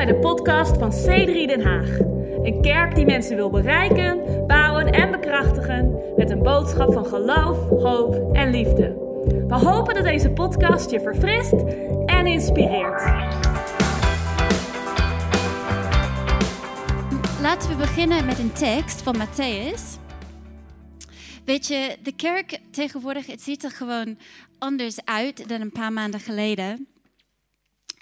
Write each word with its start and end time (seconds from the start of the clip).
bij 0.00 0.12
de 0.12 0.18
podcast 0.18 0.76
van 0.78 0.92
C3 0.92 1.46
Den 1.46 1.62
Haag. 1.62 1.98
Een 2.42 2.58
kerk 2.62 2.94
die 2.94 3.06
mensen 3.06 3.36
wil 3.36 3.50
bereiken, 3.50 4.46
bouwen 4.46 4.92
en 4.92 5.10
bekrachtigen 5.10 5.94
met 6.16 6.30
een 6.30 6.42
boodschap 6.42 6.92
van 6.92 7.06
geloof, 7.06 7.68
hoop 7.68 8.34
en 8.34 8.50
liefde. 8.50 8.88
We 9.48 9.54
hopen 9.54 9.94
dat 9.94 10.04
deze 10.04 10.30
podcast 10.30 10.90
je 10.90 11.00
verfrist 11.00 11.54
en 12.06 12.26
inspireert. 12.26 13.02
Laten 17.40 17.68
we 17.68 17.76
beginnen 17.76 18.26
met 18.26 18.38
een 18.38 18.52
tekst 18.52 19.02
van 19.02 19.16
Matthäus. 19.16 19.98
Weet 21.44 21.66
je, 21.66 21.96
de 22.02 22.12
kerk 22.16 22.60
tegenwoordig, 22.70 23.26
het 23.26 23.42
ziet 23.42 23.64
er 23.64 23.70
gewoon 23.70 24.18
anders 24.58 25.04
uit 25.04 25.48
dan 25.48 25.60
een 25.60 25.72
paar 25.72 25.92
maanden 25.92 26.20
geleden. 26.20 26.88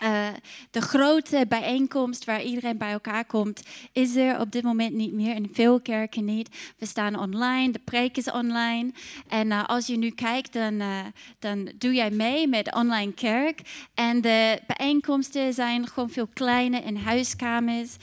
Uh, 0.02 0.28
de 0.70 0.80
grote 0.80 1.44
bijeenkomst 1.48 2.24
waar 2.24 2.42
iedereen 2.42 2.78
bij 2.78 2.90
elkaar 2.90 3.24
komt, 3.24 3.62
is 3.92 4.16
er 4.16 4.40
op 4.40 4.52
dit 4.52 4.62
moment 4.62 4.94
niet 4.94 5.12
meer. 5.12 5.34
In 5.34 5.50
veel 5.52 5.80
kerken 5.80 6.24
niet. 6.24 6.74
We 6.78 6.86
staan 6.86 7.18
online, 7.18 7.72
de 7.72 7.80
preek 7.84 8.16
is 8.16 8.30
online. 8.30 8.92
En 9.28 9.46
uh, 9.46 9.64
als 9.64 9.86
je 9.86 9.96
nu 9.96 10.10
kijkt, 10.10 10.52
dan, 10.52 10.74
uh, 10.74 10.98
dan 11.38 11.70
doe 11.78 11.94
jij 11.94 12.10
mee 12.10 12.48
met 12.48 12.74
online 12.74 13.12
kerk. 13.12 13.60
En 13.94 14.20
de 14.20 14.60
bijeenkomsten 14.66 15.52
zijn 15.54 15.86
gewoon 15.86 16.10
veel 16.10 16.28
kleiner 16.32 16.84
in 16.84 16.96
huiskamers. 16.96 17.96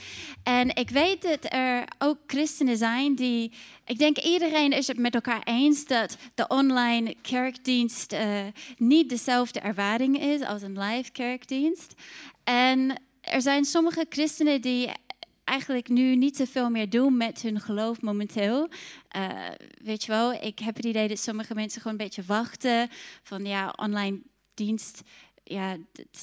En 0.44 0.76
ik 0.76 0.90
weet 0.90 1.22
dat 1.22 1.54
er 1.54 1.84
ook 1.98 2.18
christenen 2.28 2.78
zijn 2.78 3.16
die 3.16 3.52
ik 3.86 3.98
denk 3.98 4.18
iedereen 4.18 4.72
is 4.72 4.88
het 4.88 4.98
met 4.98 5.14
elkaar 5.14 5.42
eens 5.44 5.86
dat 5.86 6.18
de 6.36 6.48
online 6.48 7.16
kerkdienst 7.22 8.14
uh, 8.14 8.40
niet 8.78 9.10
dezelfde 9.10 9.60
ervaring 9.60 10.20
is 10.22 10.42
als 10.42 10.62
een 10.62 10.80
live 10.80 11.12
kerkdienst. 11.12 11.94
En 12.44 13.02
er 13.22 13.42
zijn 13.42 13.66
sommige 13.66 14.06
christenen 14.10 14.62
die 14.62 14.90
eigenlijk 15.44 15.88
nu 15.88 16.16
niet 16.16 16.38
zoveel 16.38 16.70
meer 16.70 16.90
doen 16.90 17.18
met 17.18 17.42
hun 17.42 17.60
geloof 17.60 18.02
momenteel. 18.02 18.70
Uh, 19.18 19.30
weet 19.84 20.04
je 20.04 20.12
wel, 20.12 20.34
ik 20.34 20.60
heb 20.60 20.76
het 20.76 20.86
idee 20.86 21.08
dat 21.08 21.20
sommige 21.20 21.54
mensen 21.54 21.82
gewoon 21.82 22.00
een 22.00 22.06
beetje 22.06 22.24
wachten 22.24 22.90
van 23.24 23.46
ja, 23.46 23.74
online 23.76 24.22
dienst 24.54 25.02
ja, 25.44 25.78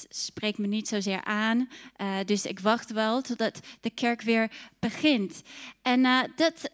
spreekt 0.09 0.57
me 0.57 0.67
niet 0.67 0.87
zozeer 0.87 1.23
aan. 1.23 1.69
Uh, 2.01 2.17
dus 2.25 2.45
ik 2.45 2.59
wacht 2.59 2.91
wel 2.91 3.21
totdat 3.21 3.59
de 3.81 3.89
kerk 3.89 4.21
weer 4.21 4.51
begint. 4.79 5.41
En 5.81 5.99
uh, 5.99 6.21
dat, 6.35 6.69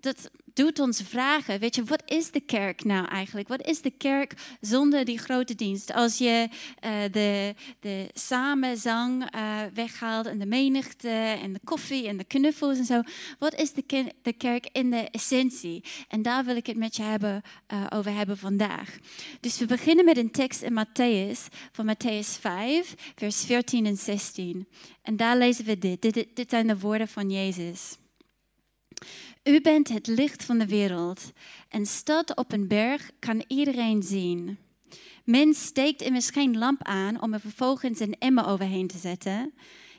dat 0.00 0.30
doet 0.54 0.78
ons 0.78 1.02
vragen, 1.02 1.58
weet 1.58 1.74
je, 1.74 1.84
wat 1.84 2.02
is 2.06 2.30
de 2.30 2.40
kerk 2.40 2.84
nou 2.84 3.06
eigenlijk? 3.06 3.48
Wat 3.48 3.66
is 3.66 3.80
de 3.80 3.90
kerk 3.90 4.34
zonder 4.60 5.04
die 5.04 5.18
grote 5.18 5.54
dienst? 5.54 5.92
Als 5.92 6.18
je 6.18 6.48
uh, 6.84 6.90
de, 7.12 7.54
de 7.80 8.08
samenzang 8.14 9.34
uh, 9.34 9.60
weghaalt 9.74 10.26
en 10.26 10.38
de 10.38 10.46
menigte 10.46 11.08
en 11.42 11.52
de 11.52 11.60
koffie 11.64 12.08
en 12.08 12.16
de 12.16 12.24
knuffels 12.24 12.78
en 12.78 12.84
zo. 12.84 13.02
Wat 13.38 13.54
is 13.54 13.72
de, 13.72 14.12
de 14.22 14.32
kerk 14.32 14.68
in 14.72 14.90
de 14.90 15.08
essentie? 15.10 15.84
En 16.08 16.22
daar 16.22 16.44
wil 16.44 16.56
ik 16.56 16.66
het 16.66 16.76
met 16.76 16.96
je 16.96 17.02
hebben, 17.02 17.42
uh, 17.72 17.86
over 17.88 18.12
hebben 18.12 18.38
vandaag. 18.38 18.98
Dus 19.40 19.58
we 19.58 19.66
beginnen 19.66 20.04
met 20.04 20.16
een 20.16 20.30
tekst 20.30 20.62
in 20.62 20.84
Matthäus, 20.84 21.54
van 21.72 21.94
Matthäus 21.94 22.40
5, 22.40 22.94
vers 23.14 23.44
14 23.44 23.86
en 23.86 23.96
16. 23.96 24.68
En 25.02 25.16
daar 25.16 25.36
lezen 25.36 25.64
we. 25.64 25.78
Dit, 25.78 26.26
dit 26.34 26.50
zijn 26.50 26.66
de 26.66 26.78
woorden 26.78 27.08
van 27.08 27.30
Jezus. 27.30 27.96
U 29.44 29.60
bent 29.60 29.88
het 29.88 30.06
licht 30.06 30.44
van 30.44 30.58
de 30.58 30.66
wereld. 30.66 31.32
Een 31.68 31.86
stad 31.86 32.36
op 32.36 32.52
een 32.52 32.68
berg 32.68 33.10
kan 33.18 33.44
iedereen 33.46 34.02
zien. 34.02 34.58
Men 35.24 35.54
steekt 35.54 36.02
immers 36.02 36.30
geen 36.30 36.58
lamp 36.58 36.82
aan 36.82 37.22
om 37.22 37.32
er 37.32 37.40
vervolgens 37.40 38.00
een 38.00 38.16
emmer 38.18 38.46
overheen 38.46 38.86
te 38.86 38.98
zetten. 38.98 39.52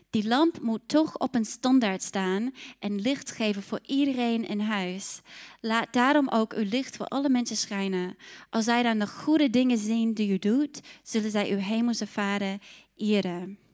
Die 0.10 0.28
lamp 0.28 0.62
moet 0.62 0.82
toch 0.88 1.18
op 1.18 1.36
een 1.36 1.46
standaard 1.46 2.04
staan 2.04 2.52
en 2.80 3.02
licht 3.02 3.32
geven 3.32 3.64
voor 3.64 3.80
iedereen 3.86 4.48
in 4.48 4.60
huis. 4.60 5.22
Laat 5.62 5.94
daarom 5.94 6.28
ook 6.30 6.54
uw 6.54 6.66
licht 6.70 6.96
voor 6.96 7.06
alle 7.06 7.30
mensen 7.30 7.58
schijnen. 7.58 8.18
Als 8.50 8.66
zij 8.66 8.84
dan 8.84 9.00
de 9.00 9.08
goede 9.08 9.50
dingen 9.50 9.78
zien 9.78 10.14
die 10.14 10.32
u 10.32 10.40
doet, 10.40 10.82
zullen 11.04 11.32
zij 11.32 11.52
uw 11.52 11.58
hemelse 11.58 12.08
vader 12.08 12.58
eren. 12.96 13.69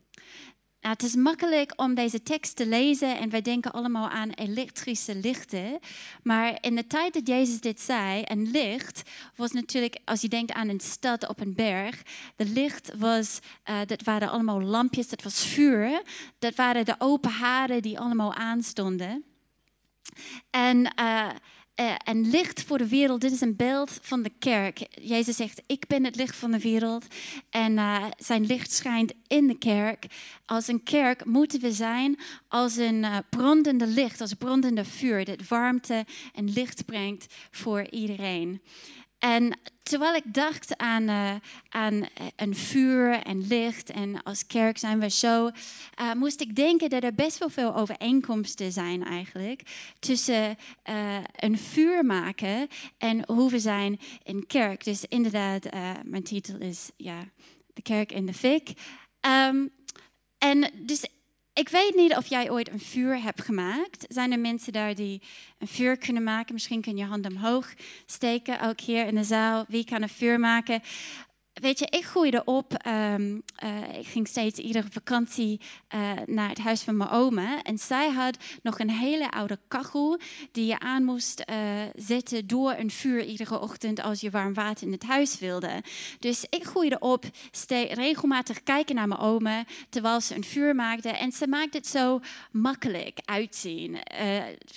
Nou, 0.86 0.98
het 0.98 1.06
is 1.06 1.16
makkelijk 1.16 1.74
om 1.76 1.94
deze 1.94 2.24
tekst 2.24 2.56
te 2.56 2.68
lezen 2.68 3.18
en 3.18 3.30
wij 3.30 3.42
denken 3.42 3.72
allemaal 3.72 4.10
aan 4.10 4.30
elektrische 4.30 5.16
lichten. 5.16 5.80
Maar 6.24 6.58
in 6.62 6.76
de 6.76 6.88
tijd 6.88 7.14
dat 7.14 7.28
Jezus 7.28 7.60
dit 7.60 7.82
zei, 7.82 8.22
een 8.26 8.52
licht 8.52 9.02
was 9.36 9.52
natuurlijk, 9.52 9.98
als 10.04 10.22
je 10.22 10.28
denkt 10.28 10.52
aan 10.52 10.70
een 10.70 10.80
stad 10.80 11.28
op 11.28 11.40
een 11.40 11.56
berg, 11.56 12.02
de 12.36 12.46
licht 12.46 12.92
was, 12.98 13.40
uh, 13.70 13.80
dat 13.86 14.04
waren 14.04 14.30
allemaal 14.30 14.62
lampjes, 14.62 15.08
dat 15.08 15.24
was 15.24 15.46
vuur. 15.46 16.02
Dat 16.40 16.56
waren 16.56 16.86
de 16.86 16.96
open 16.98 17.32
haren 17.32 17.82
die 17.82 18.00
allemaal 18.00 18.34
aanstonden. 18.34 19.24
En 20.50 20.94
uh, 21.00 21.30
uh, 21.80 21.96
en 22.04 22.30
licht 22.30 22.64
voor 22.64 22.78
de 22.78 22.88
wereld, 22.88 23.22
dit 23.22 23.32
is 23.32 23.42
een 23.42 23.56
beeld 23.56 24.00
van 24.02 24.22
de 24.22 24.32
kerk. 24.40 24.88
Jezus 25.02 25.36
zegt, 25.36 25.62
ik 25.66 25.88
ben 25.88 26.04
het 26.04 26.16
licht 26.16 26.36
van 26.36 26.52
de 26.52 26.60
wereld. 26.60 27.06
En 27.50 27.72
uh, 27.72 28.06
zijn 28.18 28.46
licht 28.46 28.72
schijnt 28.72 29.14
in 29.28 29.48
de 29.48 29.58
kerk. 29.58 30.06
Als 30.46 30.68
een 30.68 30.84
kerk 30.84 31.26
moeten 31.26 31.62
we 31.62 31.72
zijn 31.72 32.20
als 32.48 32.76
een 32.76 33.04
uh, 33.04 33.18
brandende 33.30 33.88
licht, 33.88 34.22
als 34.22 34.34
brandende 34.34 34.86
vuur, 34.86 35.26
dat 35.26 35.48
warmte 35.48 36.06
en 36.34 36.52
licht 36.54 36.86
brengt 36.86 37.34
voor 37.52 37.88
iedereen. 37.90 38.62
En 39.20 39.60
terwijl 39.84 40.16
ik 40.16 40.34
dacht 40.34 40.78
aan, 40.78 41.04
uh, 41.10 41.36
aan 41.70 42.08
een 42.36 42.56
vuur 42.56 43.12
en 43.12 43.48
licht 43.48 43.90
en 43.90 44.24
als 44.24 44.48
kerk 44.48 44.78
zijn 44.78 45.00
we 45.00 45.10
zo, 45.10 45.50
uh, 46.02 46.14
moest 46.14 46.42
ik 46.42 46.56
denken 46.56 46.90
dat 46.90 47.04
er 47.04 47.14
best 47.14 47.38
wel 47.38 47.50
veel 47.50 47.76
overeenkomsten 47.76 48.72
zijn 48.72 49.04
eigenlijk 49.04 49.62
tussen 50.00 50.58
een 51.36 51.58
vuur 51.58 52.06
maken 52.06 52.68
en 52.98 53.24
hoe 53.32 53.50
we 53.50 53.60
zijn 53.60 54.00
in 54.24 54.48
kerk. 54.48 54.84
Dus 54.84 55.06
inderdaad, 55.06 55.64
mijn 56.04 56.24
titel 56.24 56.58
is 56.58 56.90
ja, 56.98 57.24
de 57.74 57.82
kerk 57.82 58.12
in 58.12 58.26
de 58.26 58.34
fik. 58.34 58.74
Um, 59.48 59.72
en 60.38 60.72
dus 60.74 61.06
ik 61.56 61.70
weet 61.70 61.96
niet 61.96 62.16
of 62.16 62.28
jij 62.28 62.50
ooit 62.52 62.72
een 62.72 62.80
vuur 62.80 63.22
hebt 63.22 63.42
gemaakt. 63.42 64.06
Zijn 64.08 64.32
er 64.32 64.40
mensen 64.40 64.74
daar 64.74 64.96
die 64.96 65.22
een 65.58 65.68
vuur 65.68 65.98
kunnen 65.98 66.24
maken? 66.24 66.54
Misschien 66.54 66.82
kun 66.82 66.98
je 66.98 67.04
hand 67.04 67.26
omhoog 67.26 67.74
steken, 68.06 68.62
ook 68.62 68.80
hier 68.80 69.06
in 69.08 69.16
de 69.16 69.24
zaal. 69.24 69.66
Wie 69.68 69.86
kan 69.86 70.02
een 70.02 70.10
vuur 70.10 70.40
maken? 70.40 70.82
Weet 71.62 71.80
je, 71.80 71.88
ik 71.90 72.06
groeide 72.06 72.44
op. 72.44 72.88
Um, 72.88 73.44
uh, 73.64 73.98
ik 74.00 74.06
ging 74.06 74.28
steeds 74.28 74.60
iedere 74.60 74.88
vakantie 74.92 75.62
uh, 75.96 76.12
naar 76.26 76.50
het 76.50 76.58
huis 76.58 76.82
van 76.82 76.98
mijn 76.98 77.10
oma. 77.10 77.62
En 77.62 77.78
zij 77.78 78.10
had 78.10 78.38
nog 78.62 78.80
een 78.80 78.90
hele 78.90 79.32
oude 79.32 79.60
kachel 79.68 80.20
die 80.52 80.66
je 80.66 80.80
aan 80.80 81.04
moest 81.04 81.44
uh, 81.50 81.56
zetten 81.96 82.48
door 82.48 82.74
een 82.78 82.92
vuur 82.92 83.24
iedere 83.24 83.60
ochtend 83.60 84.02
als 84.02 84.22
je 84.22 84.30
warm 84.30 84.54
water 84.54 84.86
in 84.88 84.92
het 84.92 85.04
huis 85.04 85.40
wilde. 85.40 85.84
Dus 86.20 86.46
ik 86.50 86.64
groeide 86.64 87.00
op, 87.00 87.26
regelmatig 87.90 88.64
kijken 88.64 88.96
naar 88.96 89.08
mijn 89.08 89.20
oma 89.20 89.64
terwijl 89.90 90.22
ze 90.22 90.36
een 90.36 90.44
vuur 90.44 90.76
maakte. 90.76 91.10
En 91.10 91.32
ze 91.32 91.48
maakte 91.48 91.78
het 91.78 91.88
zo 91.88 92.20
makkelijk 92.52 93.20
uitzien. 93.26 93.98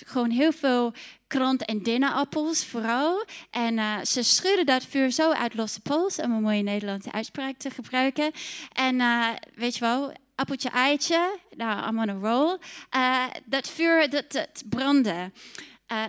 gewoon 0.05 0.29
heel 0.29 0.51
veel 0.51 0.93
krant- 1.29 1.65
en 1.65 1.83
dennenappels 1.83 2.65
vooral. 2.65 3.25
En 3.51 3.77
uh, 3.77 4.03
ze 4.03 4.23
schudden 4.23 4.65
dat 4.65 4.85
vuur 4.85 5.11
zo 5.11 5.31
uit 5.31 5.53
losse 5.53 5.81
pols, 5.81 6.17
om 6.17 6.31
een 6.31 6.41
mooie 6.41 6.61
Nederlandse 6.61 7.11
uitspraak 7.11 7.57
te 7.57 7.69
gebruiken. 7.69 8.31
En 8.73 8.95
uh, 8.95 9.27
weet 9.55 9.73
je 9.73 9.79
wel, 9.79 10.13
appeltje, 10.35 10.69
eitje, 10.69 11.37
nou, 11.55 11.87
I'm 11.87 11.99
on 11.99 12.09
a 12.09 12.29
roll. 12.29 12.57
Uh, 12.95 13.23
dat 13.45 13.69
vuur, 13.69 14.09
dat, 14.09 14.63
brandde. 14.69 15.31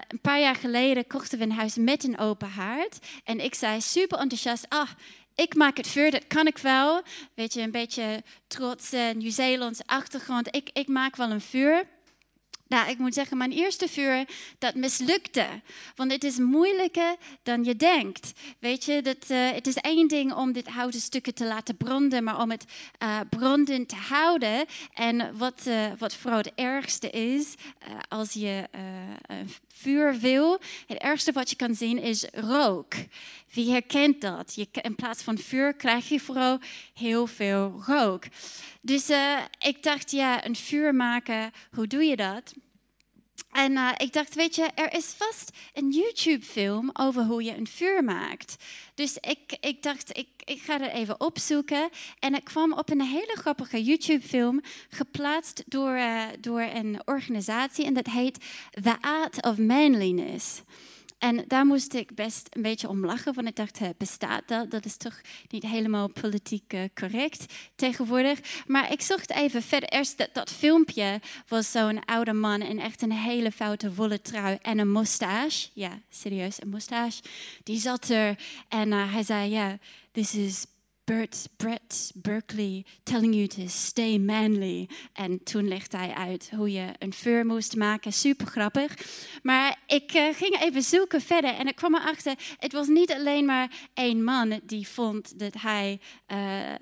Een 0.08 0.20
paar 0.20 0.40
jaar 0.40 0.56
geleden 0.56 1.06
kochten 1.06 1.38
we 1.38 1.44
een 1.44 1.52
huis 1.52 1.76
met 1.76 2.04
een 2.04 2.18
open 2.18 2.48
haard. 2.48 2.98
En 3.24 3.40
ik 3.40 3.54
zei 3.54 3.80
super 3.80 4.18
enthousiast, 4.18 4.66
ah, 4.68 4.88
ik 5.34 5.54
maak 5.54 5.76
het 5.76 5.86
vuur, 5.86 6.10
dat 6.10 6.26
kan 6.26 6.46
ik 6.46 6.58
wel. 6.58 7.02
Weet 7.34 7.54
je, 7.54 7.60
een 7.60 7.70
beetje 7.70 8.22
trots 8.46 8.90
Nieuw-Zeelandse 9.14 9.82
achtergrond. 9.86 10.54
Ik, 10.56 10.70
ik 10.72 10.88
maak 10.88 11.16
wel 11.16 11.30
een 11.30 11.40
vuur. 11.40 11.86
Nou, 12.70 12.90
ik 12.90 12.98
moet 12.98 13.14
zeggen, 13.14 13.36
mijn 13.36 13.52
eerste 13.52 13.88
vuur, 13.88 14.24
dat 14.58 14.74
mislukte. 14.74 15.46
Want 15.94 16.12
het 16.12 16.24
is 16.24 16.38
moeilijker 16.38 17.16
dan 17.42 17.64
je 17.64 17.76
denkt. 17.76 18.32
Weet 18.58 18.84
je, 18.84 19.02
dat, 19.02 19.30
uh, 19.30 19.50
het 19.50 19.66
is 19.66 19.74
één 19.74 20.08
ding 20.08 20.32
om 20.32 20.52
dit 20.52 20.68
houten 20.68 21.00
stukken 21.00 21.34
te 21.34 21.46
laten 21.46 21.76
branden, 21.76 22.24
maar 22.24 22.40
om 22.40 22.50
het 22.50 22.64
uh, 23.02 23.20
brandend 23.30 23.88
te 23.88 23.96
houden. 23.96 24.66
En 24.94 25.36
wat, 25.38 25.62
uh, 25.66 25.86
wat 25.98 26.14
vooral 26.14 26.38
het 26.38 26.52
ergste 26.54 27.10
is, 27.10 27.54
als 28.08 28.32
je 28.32 28.68
een 29.26 29.50
vuur 29.80 30.18
wil, 30.18 30.60
het 30.86 30.98
ergste 30.98 31.32
wat 31.32 31.50
je 31.50 31.56
kan 31.56 31.74
zien 31.74 31.98
is 31.98 32.24
rook. 32.32 32.94
Wie 33.52 33.70
herkent 33.70 34.20
dat? 34.20 34.54
Je, 34.54 34.68
in 34.82 34.94
plaats 34.94 35.22
van 35.22 35.38
vuur 35.38 35.74
krijg 35.74 36.08
je 36.08 36.20
vooral 36.20 36.58
heel 36.94 37.26
veel 37.26 37.82
rook. 37.86 38.24
Dus 38.80 39.10
ik 39.58 39.82
dacht, 39.82 40.10
ja, 40.10 40.46
een 40.46 40.56
vuur 40.56 40.94
maken, 40.94 41.50
hoe 41.74 41.86
doe 41.86 42.04
je 42.04 42.16
dat? 42.16 42.54
En 43.52 43.72
uh, 43.72 43.90
ik 43.96 44.12
dacht, 44.12 44.34
weet 44.34 44.54
je, 44.54 44.62
er 44.74 44.94
is 44.94 45.14
vast 45.16 45.50
een 45.74 45.90
YouTube-film 45.90 46.90
over 46.92 47.24
hoe 47.24 47.42
je 47.42 47.56
een 47.56 47.66
vuur 47.66 48.04
maakt. 48.04 48.56
Dus 48.94 49.16
ik, 49.16 49.56
ik 49.60 49.82
dacht, 49.82 50.16
ik, 50.18 50.28
ik 50.44 50.62
ga 50.62 50.80
er 50.80 50.90
even 50.90 51.20
opzoeken. 51.20 51.88
En 52.18 52.34
ik 52.34 52.44
kwam 52.44 52.72
op 52.72 52.90
een 52.90 53.02
hele 53.02 53.36
grappige 53.38 53.82
YouTube-film, 53.82 54.60
geplaatst 54.88 55.62
door, 55.66 55.96
uh, 55.96 56.24
door 56.40 56.60
een 56.60 57.00
organisatie. 57.04 57.84
En 57.84 57.94
dat 57.94 58.06
heet 58.06 58.44
The 58.82 58.96
Art 59.00 59.42
of 59.42 59.58
Manliness. 59.58 60.62
En 61.20 61.44
daar 61.46 61.66
moest 61.66 61.94
ik 61.94 62.14
best 62.14 62.46
een 62.50 62.62
beetje 62.62 62.88
om 62.88 63.04
lachen, 63.04 63.34
want 63.34 63.48
ik 63.48 63.56
dacht, 63.56 63.80
bestaat 63.96 64.42
dat? 64.46 64.70
Dat 64.70 64.84
is 64.84 64.96
toch 64.96 65.20
niet 65.48 65.62
helemaal 65.62 66.08
politiek 66.08 66.72
uh, 66.72 66.80
correct 66.94 67.54
tegenwoordig. 67.74 68.64
Maar 68.66 68.92
ik 68.92 69.00
zocht 69.00 69.30
even 69.30 69.62
verder. 69.62 69.88
Eerst 69.88 70.18
dat, 70.18 70.28
dat 70.32 70.50
filmpje 70.50 71.20
was 71.48 71.70
zo'n 71.70 72.04
oude 72.04 72.32
man 72.32 72.62
in 72.62 72.80
echt 72.80 73.02
een 73.02 73.12
hele 73.12 73.52
foute 73.52 73.94
wollen 73.94 74.22
trui 74.22 74.58
en 74.62 74.78
een 74.78 74.90
moustache. 74.90 75.68
Ja, 75.72 76.00
serieus, 76.10 76.62
een 76.62 76.68
moustache. 76.68 77.22
Die 77.62 77.78
zat 77.78 78.08
er 78.08 78.38
en 78.68 78.88
uh, 78.88 79.12
hij 79.12 79.22
zei, 79.22 79.50
ja, 79.50 79.78
this 80.12 80.34
is 80.34 80.66
Bert, 81.10 81.48
Brett 81.56 82.12
Berkeley 82.14 82.84
telling 83.02 83.34
you 83.34 83.46
to 83.46 83.62
stay 83.66 84.18
manly. 84.18 84.88
En 85.12 85.42
toen 85.42 85.68
legde 85.68 85.96
hij 85.96 86.14
uit 86.14 86.50
hoe 86.56 86.72
je 86.72 86.86
een 86.98 87.12
fur 87.12 87.46
moest 87.46 87.76
maken. 87.76 88.12
Super 88.12 88.46
grappig. 88.46 88.96
Maar 89.42 89.78
ik 89.86 90.14
uh, 90.14 90.34
ging 90.34 90.60
even 90.60 90.82
zoeken 90.82 91.20
verder 91.20 91.54
en 91.54 91.66
ik 91.66 91.76
kwam 91.76 91.94
erachter, 91.94 92.34
het 92.58 92.72
was 92.72 92.86
niet 92.86 93.12
alleen 93.12 93.44
maar 93.44 93.88
één 93.94 94.24
man 94.24 94.60
die 94.62 94.88
vond 94.88 95.38
dat 95.38 95.54
hij 95.58 96.00
uh, 96.32 96.68
uh, 96.68 96.74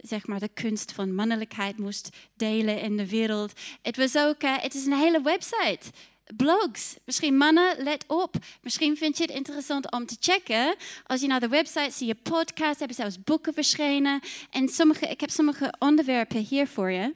zeg 0.00 0.26
maar 0.26 0.40
de 0.40 0.48
kunst 0.54 0.92
van 0.92 1.14
mannelijkheid 1.14 1.78
moest 1.78 2.08
delen 2.36 2.80
in 2.80 2.96
de 2.96 3.08
wereld. 3.08 3.52
Het 3.82 3.96
was 3.96 4.16
ook, 4.16 4.42
het 4.42 4.74
is 4.74 4.86
een 4.86 4.92
hele 4.92 5.22
website 5.22 5.90
blogs. 6.36 6.96
Misschien 7.04 7.36
mannen, 7.36 7.82
let 7.82 8.04
op. 8.06 8.34
Misschien 8.62 8.96
vind 8.96 9.16
je 9.16 9.22
het 9.22 9.32
interessant 9.32 9.90
om 9.90 10.06
te 10.06 10.16
checken. 10.20 10.74
Als 11.06 11.20
je 11.20 11.26
naar 11.26 11.40
de 11.40 11.48
website 11.48 11.90
zie 11.90 12.06
je 12.06 12.14
podcasts, 12.14 12.78
hebben 12.78 12.96
zelfs 12.96 13.22
boeken 13.22 13.54
verschenen. 13.54 14.20
En 14.50 14.68
sommige, 14.68 15.06
ik 15.06 15.20
heb 15.20 15.30
sommige 15.30 15.74
onderwerpen 15.78 16.38
hier 16.38 16.66
voor 16.66 16.90
je. 16.90 17.14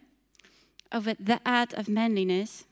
Over 0.89 1.15
the 1.25 1.39
art 1.43 1.77
of 1.77 1.89
manliness. 1.89 2.65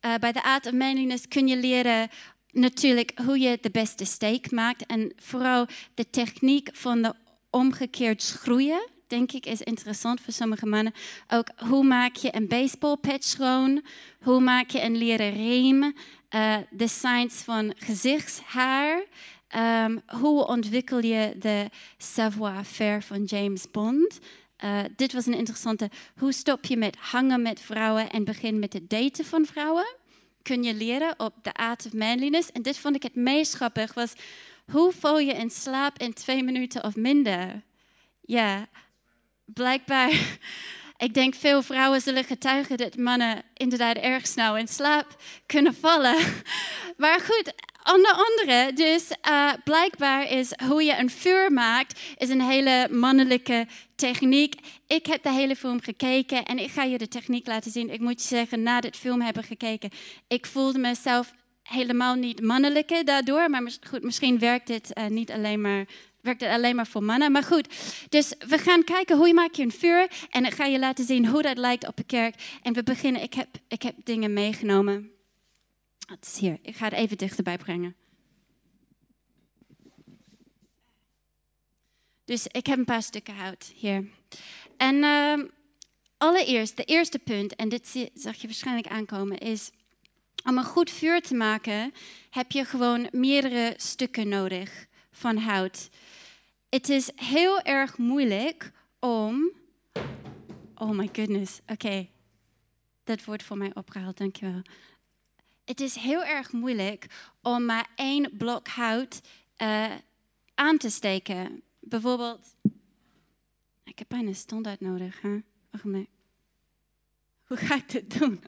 Uh, 0.00 0.14
bij 0.14 0.32
de 0.32 0.42
art 0.42 0.66
of 0.66 0.72
manliness 0.72 1.28
kun 1.28 1.48
je 1.48 1.56
leren 1.56 2.08
natuurlijk 2.50 3.12
hoe 3.24 3.38
je 3.38 3.58
de 3.60 3.70
beste 3.70 4.04
steak 4.04 4.50
maakt. 4.50 4.86
En 4.86 5.12
vooral 5.16 5.66
de 5.94 6.10
techniek 6.10 6.68
van 6.72 7.02
de 7.02 7.14
omgekeerd 7.50 8.22
schroeien 8.22 8.92
denk 9.06 9.32
ik, 9.32 9.46
is 9.46 9.62
interessant 9.62 10.20
voor 10.20 10.32
sommige 10.32 10.66
mannen. 10.66 10.92
Ook 11.28 11.48
hoe 11.56 11.84
maak 11.84 12.16
je 12.16 12.36
een 12.36 12.48
baseballpet 12.48 13.24
schoon? 13.24 13.84
Hoe 14.20 14.40
maak 14.40 14.70
je 14.70 14.82
een 14.82 14.96
leren 14.96 15.32
riem? 15.32 15.82
Uh, 15.82 16.56
de 16.70 16.88
van 17.28 17.74
gezichtshaar. 17.76 19.04
Um, 19.84 20.02
hoe 20.06 20.46
ontwikkel 20.46 20.98
je 20.98 21.34
de 21.38 21.70
savoir-faire 21.96 23.02
van 23.02 23.24
James 23.24 23.70
Bond? 23.70 24.18
Uh, 24.64 24.80
dit 24.96 25.12
was 25.12 25.26
een 25.26 25.34
interessante. 25.34 25.90
Hoe 26.18 26.32
stop 26.32 26.64
je 26.64 26.76
met 26.76 26.96
hangen 26.96 27.42
met 27.42 27.60
vrouwen 27.60 28.10
en 28.10 28.24
begin 28.24 28.58
met 28.58 28.72
het 28.72 28.90
daten 28.90 29.24
van 29.24 29.46
vrouwen? 29.46 29.86
Kun 30.42 30.62
je 30.62 30.74
leren 30.74 31.14
op 31.16 31.34
de 31.42 31.52
art 31.52 31.86
of 31.86 31.92
manliness. 31.92 32.52
En 32.52 32.62
dit 32.62 32.78
vond 32.78 32.96
ik 32.96 33.02
het 33.02 33.14
meest 33.14 33.54
grappig. 33.54 33.94
Was 33.94 34.12
hoe 34.72 34.92
val 34.92 35.18
je 35.18 35.32
in 35.32 35.50
slaap 35.50 35.98
in 35.98 36.12
twee 36.12 36.42
minuten 36.42 36.84
of 36.84 36.96
minder? 36.96 37.62
Ja, 38.20 38.66
blijkbaar, 39.44 40.10
ik 41.06 41.14
denk 41.14 41.34
veel 41.34 41.62
vrouwen 41.62 42.00
zullen 42.00 42.24
getuigen 42.24 42.76
dat 42.76 42.96
mannen 42.96 43.42
inderdaad 43.54 43.96
erg 43.96 44.26
snel 44.26 44.56
in 44.56 44.68
slaap 44.68 45.22
kunnen 45.46 45.74
vallen. 45.74 46.16
Maar 46.96 47.20
goed, 47.20 47.52
onder 47.92 48.12
andere, 48.12 48.72
dus 48.72 49.10
uh, 49.28 49.52
blijkbaar 49.64 50.30
is 50.30 50.52
hoe 50.68 50.82
je 50.82 50.98
een 50.98 51.10
vuur 51.10 51.52
maakt, 51.52 52.00
is 52.16 52.28
een 52.28 52.40
hele 52.40 52.88
mannelijke 52.90 53.66
techniek. 53.96 54.54
Ik 54.86 55.06
heb 55.06 55.22
de 55.22 55.32
hele 55.32 55.56
film 55.56 55.80
gekeken 55.80 56.44
en 56.44 56.58
ik 56.58 56.70
ga 56.70 56.82
je 56.82 56.98
de 56.98 57.08
techniek 57.08 57.46
laten 57.46 57.70
zien. 57.70 57.90
Ik 57.90 58.00
moet 58.00 58.22
je 58.22 58.28
zeggen, 58.28 58.62
na 58.62 58.80
dit 58.80 58.96
film 58.96 59.20
hebben 59.20 59.42
gekeken, 59.42 59.90
ik 60.28 60.46
voelde 60.46 60.78
mezelf 60.78 61.32
helemaal 61.62 62.14
niet 62.14 62.42
mannelijke 62.42 63.04
daardoor. 63.04 63.50
Maar 63.50 63.70
goed, 63.88 64.02
misschien 64.02 64.38
werkt 64.38 64.66
dit 64.66 64.90
uh, 64.98 65.06
niet 65.06 65.30
alleen 65.30 65.60
maar 65.60 65.84
werkt 66.24 66.40
het 66.40 66.50
alleen 66.50 66.76
maar 66.76 66.86
voor 66.86 67.02
mannen. 67.02 67.32
Maar 67.32 67.42
goed, 67.42 67.68
dus 68.08 68.34
we 68.48 68.58
gaan 68.58 68.84
kijken 68.84 69.16
hoe 69.16 69.26
je 69.26 69.34
maak 69.34 69.54
je 69.54 69.62
een 69.62 69.72
vuur. 69.72 70.10
En 70.30 70.44
ik 70.44 70.54
ga 70.54 70.64
je 70.64 70.78
laten 70.78 71.04
zien 71.04 71.26
hoe 71.26 71.42
dat 71.42 71.56
lijkt 71.56 71.86
op 71.86 71.98
een 71.98 72.06
kerk. 72.06 72.34
En 72.62 72.72
we 72.72 72.82
beginnen, 72.82 73.22
ik 73.22 73.34
heb, 73.34 73.48
ik 73.68 73.82
heb 73.82 73.94
dingen 74.04 74.32
meegenomen. 74.32 75.10
Het 76.06 76.26
is 76.26 76.38
hier, 76.38 76.58
ik 76.62 76.76
ga 76.76 76.84
het 76.84 76.94
even 76.94 77.18
dichterbij 77.18 77.56
brengen. 77.56 77.96
Dus 82.24 82.46
ik 82.46 82.66
heb 82.66 82.78
een 82.78 82.84
paar 82.84 83.02
stukken 83.02 83.34
hout 83.34 83.72
hier. 83.74 84.08
En 84.76 84.94
uh, 84.94 85.44
allereerst, 86.16 86.76
de 86.76 86.84
eerste 86.84 87.18
punt, 87.18 87.56
en 87.56 87.68
dit 87.68 88.10
zag 88.14 88.36
je 88.36 88.46
waarschijnlijk 88.46 88.86
aankomen, 88.86 89.38
is 89.38 89.70
om 90.44 90.58
een 90.58 90.64
goed 90.64 90.90
vuur 90.90 91.22
te 91.22 91.34
maken 91.34 91.94
heb 92.30 92.52
je 92.52 92.64
gewoon 92.64 93.08
meerdere 93.10 93.74
stukken 93.76 94.28
nodig 94.28 94.86
van 95.14 95.36
hout. 95.36 95.90
Het 96.68 96.88
is 96.88 97.10
heel 97.14 97.60
erg 97.60 97.98
moeilijk 97.98 98.72
om. 98.98 99.50
Oh 100.74 100.90
my 100.90 101.08
goodness, 101.12 101.60
oké. 101.66 102.08
Dat 103.04 103.24
wordt 103.24 103.42
voor 103.42 103.58
mij 103.58 103.74
opgehaald, 103.74 104.16
dankjewel. 104.16 104.62
Het 105.64 105.80
is 105.80 105.94
heel 105.94 106.24
erg 106.24 106.52
moeilijk 106.52 107.06
om 107.42 107.64
maar 107.64 107.86
één 107.94 108.36
blok 108.36 108.68
hout 108.68 109.20
uh, 109.62 109.92
aan 110.54 110.78
te 110.78 110.90
steken. 110.90 111.62
Bijvoorbeeld. 111.80 112.56
Ik 113.84 113.98
heb 113.98 114.08
bijna 114.08 114.32
standaard 114.32 114.80
nodig. 114.80 115.20
Hè? 115.20 115.38
Wacht 115.70 115.84
maar. 115.84 116.06
Hoe 117.44 117.56
ga 117.56 117.74
ik 117.74 117.90
dit 117.90 118.18
doen? 118.18 118.44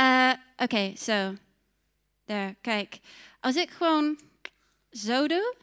Uh, 0.00 0.32
Oké, 0.56 0.96
zo. 0.96 1.34
Daar, 2.24 2.54
kijk. 2.54 2.98
Als 3.40 3.56
ik 3.56 3.70
gewoon 3.70 4.18
zo 4.90 5.26
doe, 5.26 5.54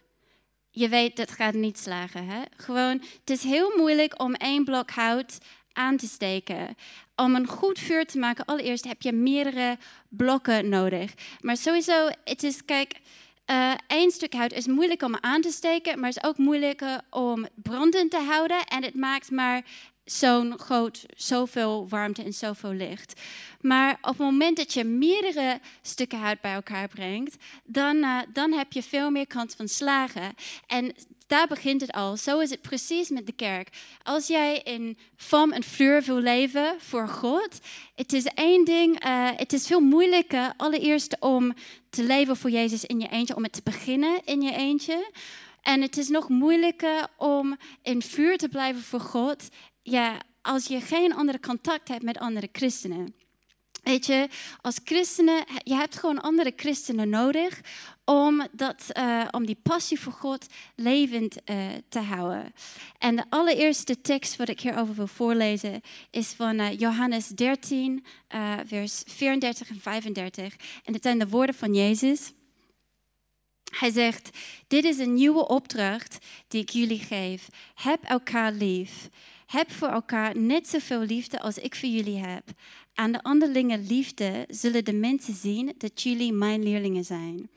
je 0.70 0.90
weet 0.90 1.18
dat 1.18 1.32
gaat 1.32 1.54
niet 1.54 1.80
slagen. 1.80 2.28
Hè? 2.28 2.42
Gewoon, 2.58 3.02
het 3.20 3.30
is 3.30 3.44
heel 3.44 3.74
moeilijk 3.78 4.22
om 4.22 4.34
één 4.34 4.64
blok 4.64 4.90
hout 4.90 5.38
aan 5.72 5.98
te 5.98 6.08
steken. 6.08 6.76
Om 7.16 7.36
een 7.36 7.48
goed 7.48 7.80
vuur 7.80 8.06
te 8.06 8.20
maken, 8.20 8.46
allereerst 8.46 8.88
heb 8.88 9.02
je 9.02 9.12
meerdere 9.12 9.78
blokken 10.10 10.70
nodig. 10.70 11.14
Maar 11.40 11.58
sowieso, 11.58 12.10
het 12.24 12.44
is, 12.44 12.66
kijk, 12.66 13.00
uh, 13.52 13.74
één 13.88 14.12
stuk 14.12 14.34
hout 14.34 14.54
is 14.54 14.68
moeilijk 14.68 15.02
om 15.02 15.18
aan 15.20 15.42
te 15.42 15.52
steken, 15.52 16.00
maar 16.00 16.10
is 16.10 16.24
ook 16.24 16.38
moeilijk 16.38 16.82
om 17.10 17.48
brandend 17.56 18.12
te 18.12 18.20
houden. 18.20 18.64
En 18.64 18.84
het 18.84 18.96
maakt 18.96 19.32
maar 19.32 19.66
zo'n 20.06 20.60
groot, 20.60 21.06
zoveel 21.16 21.88
warmte 21.90 22.24
en 22.24 22.34
zoveel 22.34 22.74
licht. 22.74 23.22
Maar 23.62 23.98
op 24.02 24.08
het 24.08 24.18
moment 24.18 24.58
dat 24.58 24.74
je 24.74 24.84
meerdere 24.84 25.60
stukken 25.82 26.20
hout 26.20 26.42
bij 26.42 26.54
elkaar 26.54 26.88
brengt, 26.88 27.36
dan, 27.64 27.96
uh, 27.96 28.20
dan 28.34 28.52
heb 28.52 28.74
je 28.74 28.84
veel 28.84 29.10
meer 29.10 29.28
kans 29.28 29.56
van 29.56 29.68
slagen. 29.68 30.36
En 30.68 30.96
daar 31.28 31.48
begint 31.48 31.82
het 31.82 31.92
al. 31.92 32.18
Zo 32.18 32.40
is 32.40 32.50
het 32.50 32.62
precies 32.62 33.10
met 33.10 33.26
de 33.26 33.32
kerk. 33.32 33.70
Als 34.04 34.28
jij 34.28 34.60
in 34.60 34.98
vorm 35.16 35.52
en 35.52 35.64
vuur 35.64 36.02
wil 36.02 36.20
leven 36.20 36.76
voor 36.78 37.08
God, 37.08 37.60
het 37.96 38.14
is 38.14 38.26
één 38.26 38.66
ding, 38.66 39.06
uh, 39.06 39.30
het 39.36 39.54
is 39.54 39.68
veel 39.68 39.80
moeilijker 39.80 40.54
allereerst 40.58 41.20
om 41.20 41.54
te 41.90 42.04
leven 42.04 42.38
voor 42.38 42.50
Jezus 42.50 42.86
in 42.86 43.00
je 43.00 43.08
eentje, 43.08 43.36
om 43.36 43.44
het 43.44 43.54
te 43.54 43.62
beginnen 43.64 44.22
in 44.26 44.42
je 44.42 44.52
eentje. 44.52 45.12
En 45.62 45.82
het 45.82 45.98
is 45.98 46.10
nog 46.10 46.30
moeilijker 46.30 47.08
om 47.18 47.58
in 47.82 48.02
vuur 48.02 48.38
te 48.38 48.50
blijven 48.50 48.82
voor 48.82 49.00
God 49.00 49.50
ja, 49.88 50.22
als 50.42 50.66
je 50.66 50.82
geen 50.82 51.14
andere 51.14 51.40
contact 51.40 51.88
hebt 51.88 52.04
met 52.04 52.18
andere 52.18 52.50
christenen. 52.52 53.16
Weet 53.84 54.06
je, 54.06 54.28
als 54.62 54.80
christenen, 54.84 55.44
je 55.64 55.74
hebt 55.74 55.98
gewoon 55.98 56.22
andere 56.22 56.54
christenen 56.56 57.10
nodig 57.10 57.62
om, 58.06 58.48
dat, 58.52 58.86
uh, 58.98 59.26
om 59.32 59.46
die 59.46 59.58
passie 59.64 60.00
voor 60.00 60.14
God 60.14 60.46
levend 60.76 61.38
uh, 61.46 61.66
te 61.90 62.00
houden. 62.00 62.54
En 62.98 63.16
de 63.16 63.26
allereerste 63.30 64.02
tekst 64.02 64.36
wat 64.36 64.50
ik 64.50 64.60
hierover 64.60 64.96
wil 64.96 65.08
voorlezen 65.08 65.82
is 66.12 66.28
van 66.28 66.60
uh, 66.60 66.80
Johannes 66.80 67.28
13, 67.28 68.06
vers 68.66 69.04
34 69.06 69.70
en 69.70 69.80
35. 69.80 70.56
En 70.84 70.94
het 70.94 71.04
zijn 71.04 71.20
de 71.20 71.28
woorden 71.28 71.56
van 71.56 71.74
Jezus. 71.74 72.32
Hij 73.78 73.92
zegt, 73.92 74.30
dit 74.68 74.84
is 74.84 74.98
een 74.98 75.14
nieuwe 75.14 75.48
opdracht 75.48 76.18
die 76.48 76.62
ik 76.62 76.70
jullie 76.70 77.00
geef. 77.00 77.48
Heb 77.76 78.04
elkaar 78.04 78.52
lief. 78.52 79.10
Heb 79.46 79.72
voor 79.72 79.88
elkaar 79.88 80.38
net 80.38 80.68
zoveel 80.68 81.02
liefde 81.02 81.40
als 81.40 81.58
ik 81.58 81.76
voor 81.76 81.90
jullie 81.90 82.18
heb. 82.18 82.44
Aan 82.94 83.12
de 83.12 83.20
onderlinge 83.24 83.78
liefde 83.80 84.46
zullen 84.50 84.86
de 84.86 84.94
mensen 84.94 85.34
zien 85.34 85.74
dat 85.78 86.02
jullie 86.02 86.34
mijn 86.34 86.64
leerlingen 86.64 87.04
zijn. 87.04 87.50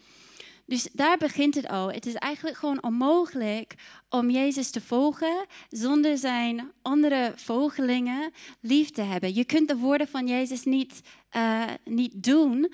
Dus 0.69 0.89
daar 0.93 1.19
begint 1.19 1.55
het 1.55 1.69
al. 1.69 1.93
Het 1.93 2.07
is 2.07 2.15
eigenlijk 2.15 2.57
gewoon 2.57 2.83
onmogelijk 2.83 3.75
om 4.09 4.31
Jezus 4.31 4.71
te 4.71 4.81
volgen 4.81 5.47
zonder 5.69 6.19
zijn 6.19 6.73
andere 6.83 7.33
volgelingen 7.37 8.33
lief 8.61 8.91
te 8.91 9.03
hebben. 9.03 9.35
Je 9.35 9.45
kunt 9.45 9.69
de 9.69 9.77
woorden 9.77 10.09
van 10.09 10.27
Jezus 10.27 10.65
niet, 10.65 11.01
uh, 11.37 11.65
niet 11.85 12.23
doen 12.23 12.73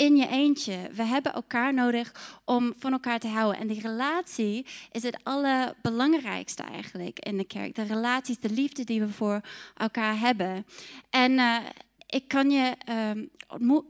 in 0.00 0.16
je 0.16 0.28
eentje. 0.28 0.88
We 0.92 1.02
hebben 1.02 1.32
elkaar 1.32 1.74
nodig 1.74 2.38
om 2.44 2.74
van 2.78 2.92
elkaar 2.92 3.18
te 3.18 3.28
houden. 3.28 3.60
En 3.60 3.66
die 3.66 3.80
relatie 3.80 4.66
is 4.92 5.02
het 5.02 5.18
allerbelangrijkste 5.22 6.62
eigenlijk 6.62 7.18
in 7.18 7.36
de 7.36 7.44
kerk. 7.44 7.74
De 7.74 7.82
relaties, 7.82 8.38
de 8.38 8.50
liefde 8.50 8.84
die 8.84 9.00
we 9.00 9.08
voor 9.08 9.40
elkaar 9.76 10.18
hebben. 10.18 10.66
En 11.10 11.32
uh, 11.32 11.56
ik 12.10 12.28
kan 12.28 12.50
je 12.50 12.76
um, 12.88 13.30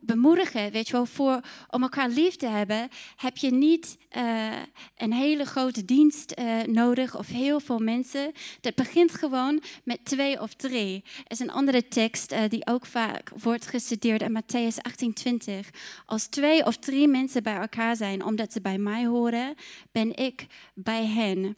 bemoedigen, 0.01 0.71
weet 0.71 0.87
je 0.87 0.93
wel, 0.93 1.07
voor, 1.07 1.41
om 1.71 1.83
elkaar 1.83 2.09
lief 2.09 2.37
te 2.37 2.47
hebben, 2.47 2.89
heb 3.17 3.37
je 3.37 3.51
niet 3.51 3.99
uh, 4.17 4.49
een 4.97 5.13
hele 5.13 5.45
grote 5.45 5.85
dienst 5.85 6.35
uh, 6.39 6.63
nodig 6.63 7.19
of 7.19 7.27
heel 7.27 7.61
veel 7.61 7.79
mensen. 7.79 8.33
Dat 8.61 8.75
begint 8.75 9.15
gewoon 9.15 9.63
met 9.85 10.05
twee 10.05 10.41
of 10.41 10.55
drie. 10.55 11.05
Er 11.05 11.31
is 11.31 11.39
een 11.39 11.51
andere 11.51 11.89
tekst 11.89 12.33
uh, 12.33 12.39
die 12.49 12.67
ook 12.67 12.87
vaak 12.87 13.33
wordt 13.43 13.67
gestudeerd 13.67 14.23
in 14.23 14.43
Matthäus 14.43 14.77
18:20. 15.63 15.69
Als 16.07 16.27
twee 16.27 16.67
of 16.67 16.77
drie 16.77 17.09
mensen 17.09 17.43
bij 17.43 17.57
elkaar 17.57 17.97
zijn, 17.97 18.25
omdat 18.25 18.53
ze 18.53 18.61
bij 18.61 18.79
mij 18.79 19.07
horen, 19.07 19.55
ben 19.93 20.17
ik 20.17 20.47
bij 20.75 21.07
hen. 21.07 21.57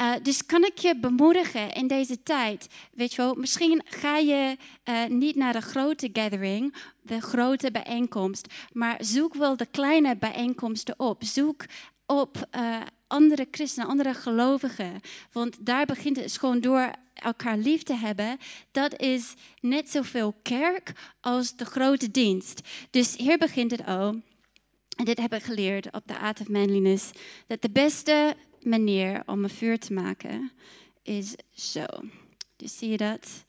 Uh, 0.00 0.12
dus 0.22 0.46
kan 0.46 0.64
ik 0.64 0.78
je 0.78 0.96
bemoedigen 0.96 1.72
in 1.72 1.86
deze 1.86 2.22
tijd? 2.22 2.68
Weet 2.92 3.14
je 3.14 3.22
wel, 3.22 3.34
misschien 3.34 3.82
ga 3.84 4.16
je 4.16 4.56
uh, 4.84 5.04
niet 5.06 5.36
naar 5.36 5.52
de 5.52 5.60
grote 5.60 6.10
gathering, 6.12 6.74
de 7.02 7.20
grote 7.20 7.70
bijeenkomst, 7.70 8.46
maar 8.72 8.96
zoek 9.00 9.34
wel 9.34 9.56
de 9.56 9.66
kleine 9.66 10.16
bijeenkomsten 10.16 10.94
op. 10.98 11.24
Zoek 11.24 11.64
op 12.06 12.48
uh, 12.56 12.76
andere 13.06 13.48
christenen, 13.50 13.88
andere 13.88 14.14
gelovigen. 14.14 15.00
Want 15.32 15.66
daar 15.66 15.86
begint 15.86 16.16
het 16.16 16.38
gewoon 16.38 16.60
door 16.60 16.90
elkaar 17.14 17.56
lief 17.56 17.82
te 17.82 17.94
hebben. 17.94 18.38
Dat 18.70 19.00
is 19.00 19.34
net 19.60 19.90
zoveel 19.90 20.34
kerk 20.42 20.92
als 21.20 21.56
de 21.56 21.64
grote 21.64 22.10
dienst. 22.10 22.60
Dus 22.90 23.16
hier 23.16 23.38
begint 23.38 23.70
het 23.70 23.86
al. 23.86 24.20
En 24.96 25.04
dit 25.04 25.20
heb 25.20 25.34
ik 25.34 25.42
geleerd 25.42 25.92
op 25.92 26.02
de 26.06 26.18
Art 26.18 26.40
of 26.40 26.48
Manliness. 26.48 27.10
Dat 27.46 27.62
de 27.62 27.70
beste 27.70 28.36
manier 28.68 29.22
om 29.26 29.44
een 29.44 29.50
vuur 29.50 29.78
te 29.78 29.92
maken 29.92 30.52
is 31.02 31.34
zo. 31.50 31.84
Dus 32.56 32.78
zie 32.78 32.90
je 32.90 32.96
dat? 32.96 33.44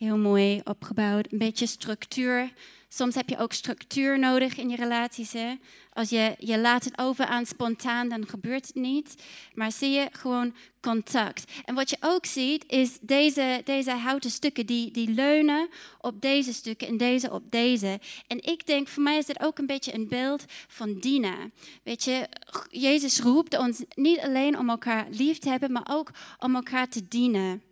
Heel 0.00 0.18
mooi 0.18 0.60
opgebouwd. 0.64 1.32
Een 1.32 1.38
beetje 1.38 1.66
structuur. 1.66 2.52
Soms 2.88 3.14
heb 3.14 3.28
je 3.28 3.38
ook 3.38 3.52
structuur 3.52 4.18
nodig 4.18 4.56
in 4.56 4.68
je 4.68 4.76
relaties. 4.76 5.32
Hè? 5.32 5.54
Als 5.92 6.08
je, 6.08 6.34
je 6.38 6.58
laat 6.58 6.84
het 6.84 6.98
over 6.98 7.24
aan 7.24 7.46
spontaan, 7.46 8.08
dan 8.08 8.28
gebeurt 8.28 8.66
het 8.66 8.76
niet. 8.76 9.14
Maar 9.54 9.72
zie 9.72 9.90
je 9.90 10.08
gewoon 10.12 10.54
contact. 10.80 11.52
En 11.64 11.74
wat 11.74 11.90
je 11.90 11.96
ook 12.00 12.26
ziet, 12.26 12.64
is 12.66 12.98
deze, 13.00 13.60
deze 13.64 13.90
houten 13.90 14.30
stukken, 14.30 14.66
die, 14.66 14.90
die 14.90 15.10
leunen 15.10 15.68
op 16.00 16.20
deze 16.20 16.52
stukken 16.52 16.88
en 16.88 16.96
deze 16.96 17.30
op 17.30 17.50
deze. 17.50 18.00
En 18.26 18.42
ik 18.42 18.66
denk, 18.66 18.88
voor 18.88 19.02
mij 19.02 19.18
is 19.18 19.26
dit 19.26 19.40
ook 19.40 19.58
een 19.58 19.66
beetje 19.66 19.94
een 19.94 20.08
beeld 20.08 20.44
van 20.68 20.98
dienen. 20.98 21.52
Weet 21.82 22.04
je, 22.04 22.28
Jezus 22.70 23.20
roept 23.20 23.58
ons 23.58 23.82
niet 23.94 24.20
alleen 24.20 24.58
om 24.58 24.70
elkaar 24.70 25.06
lief 25.10 25.38
te 25.38 25.48
hebben, 25.48 25.72
maar 25.72 25.88
ook 25.90 26.10
om 26.38 26.54
elkaar 26.54 26.88
te 26.88 27.08
dienen. 27.08 27.62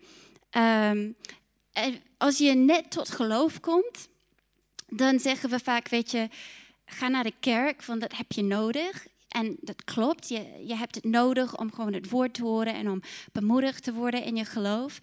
Um, 0.56 1.16
als 2.18 2.38
je 2.38 2.54
net 2.54 2.90
tot 2.90 3.10
geloof 3.10 3.60
komt, 3.60 4.08
dan 4.88 5.18
zeggen 5.18 5.50
we 5.50 5.58
vaak, 5.58 5.88
weet 5.88 6.10
je, 6.10 6.28
ga 6.84 7.08
naar 7.08 7.24
de 7.24 7.34
kerk, 7.40 7.84
want 7.84 8.00
dat 8.00 8.16
heb 8.16 8.32
je 8.32 8.42
nodig. 8.42 9.06
En 9.28 9.56
dat 9.60 9.84
klopt, 9.84 10.28
je, 10.28 10.64
je 10.66 10.74
hebt 10.74 10.94
het 10.94 11.04
nodig 11.04 11.58
om 11.58 11.72
gewoon 11.72 11.92
het 11.92 12.10
woord 12.10 12.34
te 12.34 12.42
horen 12.42 12.74
en 12.74 12.90
om 12.90 13.02
bemoedigd 13.32 13.82
te 13.82 13.92
worden 13.92 14.24
in 14.24 14.36
je 14.36 14.44
geloof. 14.44 15.00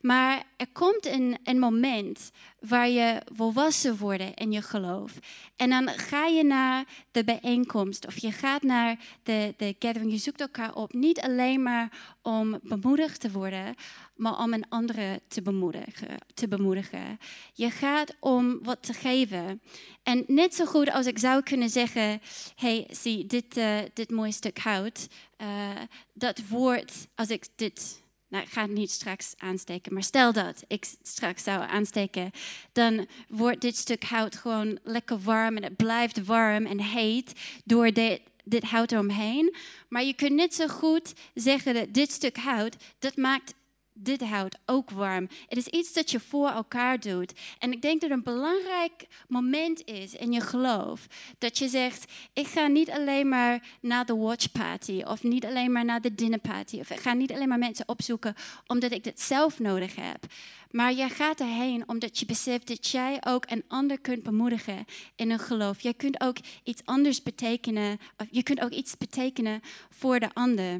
Maar 0.00 0.42
er 0.56 0.66
komt 0.72 1.06
een, 1.06 1.38
een 1.44 1.58
moment 1.58 2.30
waar 2.60 2.88
je 2.88 3.22
volwassen 3.32 3.96
wordt 3.96 4.22
in 4.34 4.52
je 4.52 4.62
geloof. 4.62 5.18
En 5.56 5.70
dan 5.70 5.88
ga 5.88 6.26
je 6.26 6.44
naar 6.44 6.84
de 7.10 7.24
bijeenkomst 7.24 8.06
of 8.06 8.18
je 8.18 8.32
gaat 8.32 8.62
naar 8.62 8.98
de, 9.22 9.54
de 9.56 9.74
gathering. 9.78 10.12
Je 10.12 10.18
zoekt 10.18 10.40
elkaar 10.40 10.74
op. 10.74 10.92
Niet 10.92 11.20
alleen 11.20 11.62
maar 11.62 12.16
om 12.22 12.58
bemoedigd 12.62 13.20
te 13.20 13.30
worden, 13.30 13.74
maar 14.16 14.38
om 14.38 14.52
een 14.52 14.68
andere 14.68 15.20
te 15.28 15.42
bemoedigen, 15.42 16.18
te 16.34 16.48
bemoedigen. 16.48 17.18
Je 17.52 17.70
gaat 17.70 18.16
om 18.20 18.58
wat 18.62 18.82
te 18.82 18.92
geven. 18.92 19.60
En 20.02 20.24
net 20.26 20.54
zo 20.54 20.64
goed 20.64 20.90
als 20.90 21.06
ik 21.06 21.18
zou 21.18 21.42
kunnen 21.42 21.70
zeggen: 21.70 22.20
hey, 22.56 22.86
zie, 22.90 23.26
dit, 23.26 23.56
uh, 23.56 23.78
dit 23.94 24.10
mooie 24.10 24.32
stuk 24.32 24.58
hout, 24.58 25.08
uh, 25.42 25.70
dat 26.12 26.40
woord, 26.48 26.92
als 27.14 27.28
ik 27.28 27.46
dit 27.56 27.99
nou, 28.30 28.44
ik 28.44 28.50
ga 28.50 28.62
het 28.62 28.70
niet 28.70 28.90
straks 28.90 29.34
aansteken, 29.38 29.92
maar 29.92 30.02
stel 30.02 30.32
dat 30.32 30.64
ik 30.66 30.86
straks 31.02 31.42
zou 31.42 31.62
aansteken, 31.62 32.30
dan 32.72 33.06
wordt 33.28 33.60
dit 33.60 33.76
stuk 33.76 34.04
hout 34.04 34.36
gewoon 34.36 34.78
lekker 34.82 35.20
warm 35.20 35.56
en 35.56 35.62
het 35.62 35.76
blijft 35.76 36.24
warm 36.24 36.66
en 36.66 36.80
heet 36.80 37.32
door 37.64 37.92
dit, 37.92 38.20
dit 38.44 38.62
hout 38.62 38.92
eromheen. 38.92 39.54
Maar 39.88 40.04
je 40.04 40.14
kunt 40.14 40.32
net 40.32 40.54
zo 40.54 40.66
goed 40.66 41.12
zeggen 41.34 41.74
dat 41.74 41.94
dit 41.94 42.12
stuk 42.12 42.36
hout, 42.36 42.76
dat 42.98 43.16
maakt 43.16 43.54
dit 43.92 44.22
houdt 44.22 44.58
ook 44.66 44.90
warm. 44.90 45.28
Het 45.48 45.58
is 45.58 45.66
iets 45.66 45.92
dat 45.92 46.10
je 46.10 46.20
voor 46.20 46.48
elkaar 46.48 47.00
doet. 47.00 47.32
En 47.58 47.72
ik 47.72 47.82
denk 47.82 48.00
dat 48.00 48.10
een 48.10 48.22
belangrijk 48.22 49.06
moment 49.28 49.84
is 49.84 50.14
in 50.14 50.32
je 50.32 50.40
geloof. 50.40 51.06
Dat 51.38 51.58
je 51.58 51.68
zegt, 51.68 52.12
ik 52.32 52.46
ga 52.46 52.66
niet 52.66 52.90
alleen 52.90 53.28
maar 53.28 53.62
naar 53.80 54.06
de 54.06 54.16
watchparty. 54.16 55.02
Of 55.06 55.22
niet 55.22 55.44
alleen 55.44 55.72
maar 55.72 55.84
naar 55.84 56.00
de 56.00 56.14
dinnerparty. 56.14 56.78
Of 56.78 56.90
ik 56.90 57.00
ga 57.00 57.12
niet 57.12 57.32
alleen 57.32 57.48
maar 57.48 57.58
mensen 57.58 57.88
opzoeken 57.88 58.34
omdat 58.66 58.92
ik 58.92 59.04
dit 59.04 59.20
zelf 59.20 59.58
nodig 59.58 59.94
heb. 59.96 60.26
Maar 60.70 60.92
jij 60.92 61.08
gaat 61.08 61.40
erheen 61.40 61.88
omdat 61.88 62.18
je 62.18 62.26
beseft 62.26 62.68
dat 62.68 62.88
jij 62.88 63.18
ook 63.26 63.44
een 63.50 63.64
ander 63.68 64.00
kunt 64.00 64.22
bemoedigen 64.22 64.84
in 65.16 65.30
een 65.30 65.38
geloof. 65.38 65.80
Jij 65.80 65.94
kunt 65.94 66.20
ook 66.20 66.36
iets 66.64 66.82
anders 66.84 67.22
betekenen. 67.22 67.98
Of 68.16 68.26
je 68.30 68.42
kunt 68.42 68.60
ook 68.60 68.70
iets 68.70 68.96
betekenen 68.96 69.60
voor 69.90 70.20
de 70.20 70.28
ander. 70.32 70.78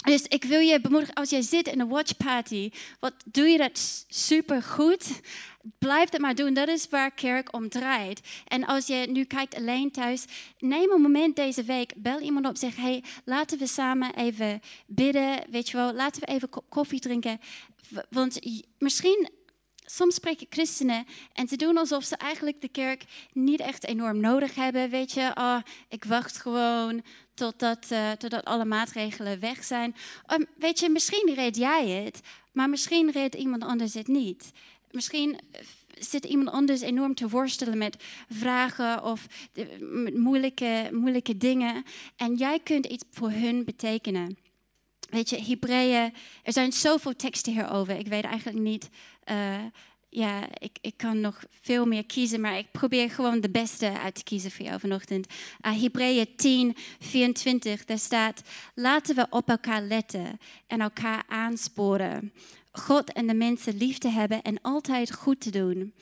Dus 0.00 0.22
ik 0.22 0.44
wil 0.44 0.60
je 0.60 0.80
bemoedigen, 0.80 1.14
als 1.14 1.30
jij 1.30 1.42
zit 1.42 1.68
in 1.68 1.80
een 1.80 1.88
watchparty, 1.88 2.70
wat 3.00 3.14
doe 3.24 3.48
je 3.48 3.58
dat 3.58 4.04
super 4.08 4.62
goed? 4.62 5.20
Blijf 5.78 6.10
het 6.10 6.20
maar 6.20 6.34
doen, 6.34 6.54
dat 6.54 6.68
is 6.68 6.88
waar 6.88 7.10
kerk 7.10 7.54
om 7.54 7.68
draait. 7.68 8.20
En 8.46 8.64
als 8.66 8.86
je 8.86 9.06
nu 9.08 9.24
kijkt 9.24 9.54
alleen 9.54 9.90
thuis, 9.90 10.24
neem 10.58 10.90
een 10.90 11.00
moment 11.00 11.36
deze 11.36 11.62
week, 11.62 11.92
bel 11.96 12.20
iemand 12.20 12.46
op, 12.46 12.56
zeg, 12.56 12.76
hey, 12.76 13.04
laten 13.24 13.58
we 13.58 13.66
samen 13.66 14.14
even 14.14 14.60
bidden, 14.86 15.44
weet 15.50 15.68
je 15.68 15.76
wel, 15.76 15.92
laten 15.92 16.20
we 16.20 16.26
even 16.26 16.48
koffie 16.68 17.00
drinken. 17.00 17.40
Want 18.10 18.38
misschien 18.78 19.30
soms 19.84 20.14
spreken 20.14 20.46
christenen 20.50 21.06
en 21.32 21.48
ze 21.48 21.56
doen 21.56 21.76
alsof 21.76 22.04
ze 22.04 22.16
eigenlijk 22.16 22.60
de 22.60 22.68
kerk 22.68 23.04
niet 23.32 23.60
echt 23.60 23.86
enorm 23.86 24.20
nodig 24.20 24.54
hebben. 24.54 24.90
Weet 24.90 25.12
je, 25.12 25.30
oh, 25.34 25.58
ik 25.88 26.04
wacht 26.04 26.36
gewoon 26.36 27.02
totdat, 27.40 27.86
uh, 27.92 28.10
totdat 28.10 28.44
alle 28.44 28.64
maatregelen 28.64 29.40
weg 29.40 29.64
zijn. 29.64 29.94
Um, 30.32 30.46
weet 30.56 30.78
je, 30.78 30.88
misschien 30.88 31.32
red 31.34 31.56
jij 31.56 31.88
het, 31.88 32.20
maar 32.52 32.68
misschien 32.68 33.10
redt 33.10 33.34
iemand 33.34 33.62
anders 33.62 33.94
het 33.94 34.08
niet. 34.08 34.52
Misschien 34.90 35.38
eh, 35.52 35.60
zit 35.98 36.24
iemand 36.24 36.50
anders 36.50 36.80
enorm 36.80 37.14
te 37.14 37.28
worstelen 37.28 37.78
met 37.78 37.96
vragen 38.28 39.04
of 39.04 39.26
met 39.78 40.16
moeilijke, 40.16 40.88
moeilijke 40.92 41.36
dingen. 41.36 41.84
En 42.16 42.34
jij 42.34 42.58
kunt 42.58 42.86
iets 42.86 43.04
voor 43.10 43.30
hun 43.30 43.64
betekenen. 43.64 44.38
Weet 45.10 45.30
je, 45.30 45.42
Hebreeën, 45.42 46.12
er 46.42 46.52
zijn 46.52 46.72
zoveel 46.72 47.16
teksten 47.16 47.52
hierover. 47.52 47.98
Ik 47.98 48.06
weet 48.06 48.24
eigenlijk 48.24 48.58
niet. 48.58 48.88
Ja, 50.10 50.46
ik, 50.58 50.78
ik 50.80 50.96
kan 50.96 51.20
nog 51.20 51.44
veel 51.60 51.86
meer 51.86 52.06
kiezen, 52.06 52.40
maar 52.40 52.58
ik 52.58 52.70
probeer 52.70 53.10
gewoon 53.10 53.40
de 53.40 53.50
beste 53.50 53.98
uit 53.98 54.14
te 54.14 54.22
kiezen 54.22 54.50
voor 54.50 54.66
jou 54.66 54.80
vanochtend. 54.80 55.26
Uh, 55.66 55.82
Hebreeën 55.82 56.26
10, 56.36 56.76
24, 56.98 57.84
daar 57.84 57.98
staat: 57.98 58.42
Laten 58.74 59.16
we 59.16 59.26
op 59.30 59.48
elkaar 59.48 59.82
letten 59.82 60.38
en 60.66 60.80
elkaar 60.80 61.22
aansporen. 61.28 62.32
God 62.72 63.12
en 63.12 63.26
de 63.26 63.34
mensen 63.34 63.76
lief 63.76 63.98
te 63.98 64.08
hebben 64.08 64.42
en 64.42 64.60
altijd 64.62 65.12
goed 65.12 65.40
te 65.40 65.50
doen. 65.50 65.94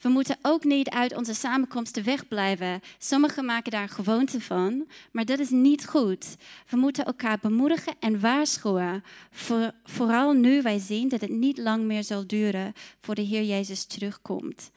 We 0.00 0.08
moeten 0.08 0.38
ook 0.42 0.64
niet 0.64 0.88
uit 0.88 1.16
onze 1.16 1.34
samenkomsten 1.34 2.04
wegblijven. 2.04 2.80
Sommigen 2.98 3.44
maken 3.44 3.70
daar 3.70 3.88
gewoonte 3.88 4.40
van, 4.40 4.88
maar 5.12 5.24
dat 5.24 5.38
is 5.38 5.50
niet 5.50 5.86
goed. 5.86 6.36
We 6.68 6.76
moeten 6.76 7.04
elkaar 7.04 7.38
bemoedigen 7.42 7.94
en 8.00 8.20
waarschuwen. 8.20 9.04
vooral 9.84 10.32
nu 10.32 10.62
wij 10.62 10.78
zien 10.78 11.08
dat 11.08 11.20
het 11.20 11.30
niet 11.30 11.58
lang 11.58 11.84
meer 11.84 12.04
zal 12.04 12.26
duren 12.26 12.72
voor 13.00 13.14
de 13.14 13.22
Heer 13.22 13.42
Jezus 13.42 13.84
terugkomt. 13.84 14.70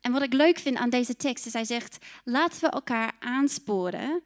En 0.00 0.12
wat 0.12 0.22
ik 0.22 0.32
leuk 0.32 0.58
vind 0.58 0.76
aan 0.76 0.90
deze 0.90 1.16
tekst 1.16 1.46
is 1.46 1.52
hij 1.52 1.64
zegt: 1.64 1.98
laten 2.24 2.60
we 2.60 2.68
elkaar 2.68 3.12
aansporen 3.18 4.22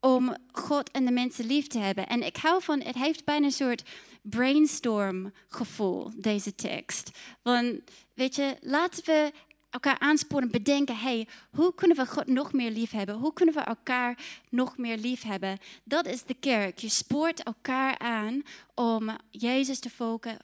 om 0.00 0.36
God 0.52 0.90
en 0.90 1.04
de 1.04 1.10
mensen 1.10 1.46
lief 1.46 1.66
te 1.66 1.78
hebben. 1.78 2.06
En 2.06 2.26
ik 2.26 2.36
hou 2.36 2.62
van, 2.62 2.80
het 2.80 2.94
heeft 2.94 3.24
bijna 3.24 3.46
een 3.46 3.52
soort 3.52 3.82
brainstorm 4.22 5.32
gevoel, 5.48 6.10
deze 6.16 6.54
tekst. 6.54 7.10
Want 7.42 7.80
weet 8.20 8.34
je, 8.34 8.56
laten 8.60 9.04
we 9.04 9.32
elkaar 9.70 9.98
aansporen, 9.98 10.50
bedenken, 10.50 10.96
hey, 10.96 11.28
hoe 11.50 11.74
kunnen 11.74 11.96
we 11.96 12.06
God 12.06 12.26
nog 12.26 12.52
meer 12.52 12.70
lief 12.70 12.90
hebben? 12.90 13.14
Hoe 13.14 13.32
kunnen 13.32 13.54
we 13.54 13.60
elkaar 13.60 14.18
nog 14.48 14.76
meer 14.76 14.96
lief 14.96 15.22
hebben? 15.22 15.58
Dat 15.84 16.06
is 16.06 16.22
de 16.22 16.34
kerk. 16.34 16.78
Je 16.78 16.88
spoort 16.88 17.42
elkaar 17.42 17.98
aan 17.98 18.42
om 18.74 19.16
Jezus 19.30 19.78
te 19.78 19.90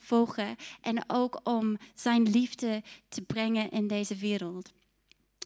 volgen 0.01 0.57
en 0.81 1.05
ook 1.07 1.41
om 1.45 1.79
zijn 1.95 2.23
liefde 2.23 2.83
te 3.09 3.23
brengen 3.23 3.71
in 3.71 3.87
deze 3.87 4.17
wereld. 4.17 4.73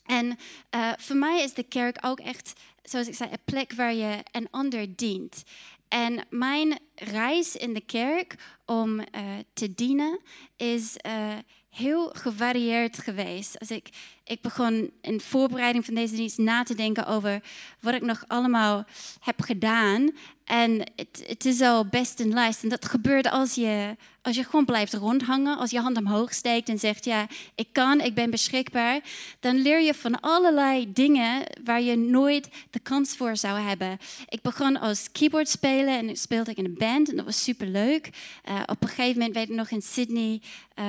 En 0.04 0.26
uh, 0.75 0.92
voor 0.96 1.16
mij 1.16 1.42
is 1.42 1.54
de 1.54 1.62
kerk 1.62 1.99
ook 2.00 2.20
echt, 2.20 2.60
zoals 2.82 3.08
ik 3.08 3.14
zei, 3.14 3.30
een 3.30 3.38
plek 3.44 3.72
waar 3.72 3.94
je 3.94 4.18
een 4.30 4.49
ander 4.50 4.96
dient. 4.96 5.42
En 5.88 6.26
mijn 6.28 6.78
reis 6.94 7.56
in 7.56 7.75
de 7.75 7.80
kerk 7.80 8.34
om 8.66 8.99
uh, 8.99 9.04
te 9.52 9.75
dienen 9.75 10.20
is 10.56 10.96
uh, 11.06 11.38
heel 11.70 12.10
gevarieerd 12.12 12.99
geweest. 12.99 13.58
Als 13.58 13.70
ik, 13.70 13.88
ik 14.25 14.40
begon 14.42 14.90
in 15.00 15.20
voorbereiding 15.20 15.84
van 15.84 15.94
deze 15.94 16.14
dienst 16.14 16.38
na 16.38 16.62
te 16.62 16.75
denken 16.75 17.06
over 17.06 17.42
wat 17.80 17.94
ik 17.94 18.02
nog 18.02 18.25
allemaal 18.26 18.84
heb 19.20 19.40
gedaan. 19.42 20.10
En 20.44 20.92
het, 20.96 21.25
het 21.26 21.44
is 21.44 21.60
al 21.60 21.87
best 21.87 22.20
een 22.20 22.32
lijst. 22.32 22.62
En 22.62 22.68
dat 22.68 22.84
gebeurt 22.84 23.30
als 23.30 23.54
je, 23.54 23.96
als 24.22 24.36
je 24.36 24.44
gewoon 24.44 24.64
blijft 24.64 24.94
rondhangen, 24.94 25.58
als 25.58 25.70
je 25.70 25.80
hand 25.80 25.96
omhoog 25.96 26.32
steekt 26.32 26.68
en 26.68 26.78
zegt: 26.78 27.04
Ja, 27.04 27.26
ik 27.54 27.68
kan, 27.72 28.00
ik 28.00 28.14
ben 28.14 28.30
beschikbaar. 28.30 29.00
Dan 29.40 29.56
leer 29.56 29.80
je 29.80 29.94
van 29.94 30.20
allerlei 30.20 30.92
dingen 30.92 31.42
waar 31.64 31.82
je 31.82 31.96
nooit 31.96 32.48
de 32.70 32.78
kans 32.78 33.16
voor 33.16 33.36
zou 33.36 33.60
hebben. 33.60 33.98
Ik 34.28 34.42
begon 34.42 34.80
als 34.80 35.12
keyboard 35.12 35.48
spelen 35.48 35.98
en 35.98 36.16
speelde 36.16 36.50
ik 36.50 36.56
in 36.56 36.64
een 36.64 36.74
band 36.78 37.10
en 37.10 37.16
dat 37.16 37.24
was 37.24 37.42
super 37.42 37.66
leuk. 37.66 38.10
Uh, 38.48 38.60
op 38.66 38.82
een 38.82 38.88
gegeven 38.88 39.18
moment, 39.18 39.34
weet 39.34 39.48
ik 39.48 39.56
nog 39.56 39.70
in 39.70 39.82
Sydney, 39.82 40.40
uh, 40.78 40.84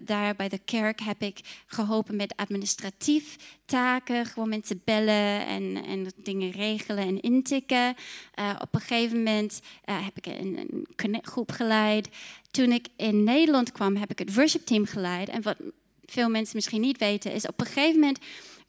daar 0.00 0.36
bij 0.36 0.48
de 0.48 0.58
kerk, 0.58 1.00
heb 1.00 1.22
ik 1.22 1.40
geholpen 1.66 2.16
met 2.16 2.36
administratief 2.36 3.36
taken, 3.64 4.26
gewoon 4.26 4.48
mensen 4.48 4.80
bellen 4.84 5.46
en, 5.46 5.84
en 5.86 6.12
dingen 6.16 6.50
regelen 6.50 7.06
en 7.06 7.20
intikken. 7.20 7.94
Uh, 8.38 8.50
op 8.60 8.74
een 8.74 8.80
gegeven 8.80 9.16
moment 9.16 9.60
heb 9.84 10.16
ik 10.16 10.26
een, 10.26 10.86
een 10.96 11.18
groep 11.22 11.50
geleid. 11.50 12.08
Toen 12.52 12.72
ik 12.72 12.86
in 12.96 13.24
Nederland 13.24 13.72
kwam, 13.72 13.96
heb 13.96 14.10
ik 14.10 14.18
het 14.18 14.34
worship 14.34 14.66
team 14.66 14.86
geleid. 14.86 15.28
En 15.28 15.42
wat 15.42 15.56
veel 16.04 16.28
mensen 16.28 16.56
misschien 16.56 16.80
niet 16.80 16.98
weten, 16.98 17.32
is 17.32 17.46
op 17.46 17.60
een 17.60 17.66
gegeven 17.66 18.00
moment 18.00 18.18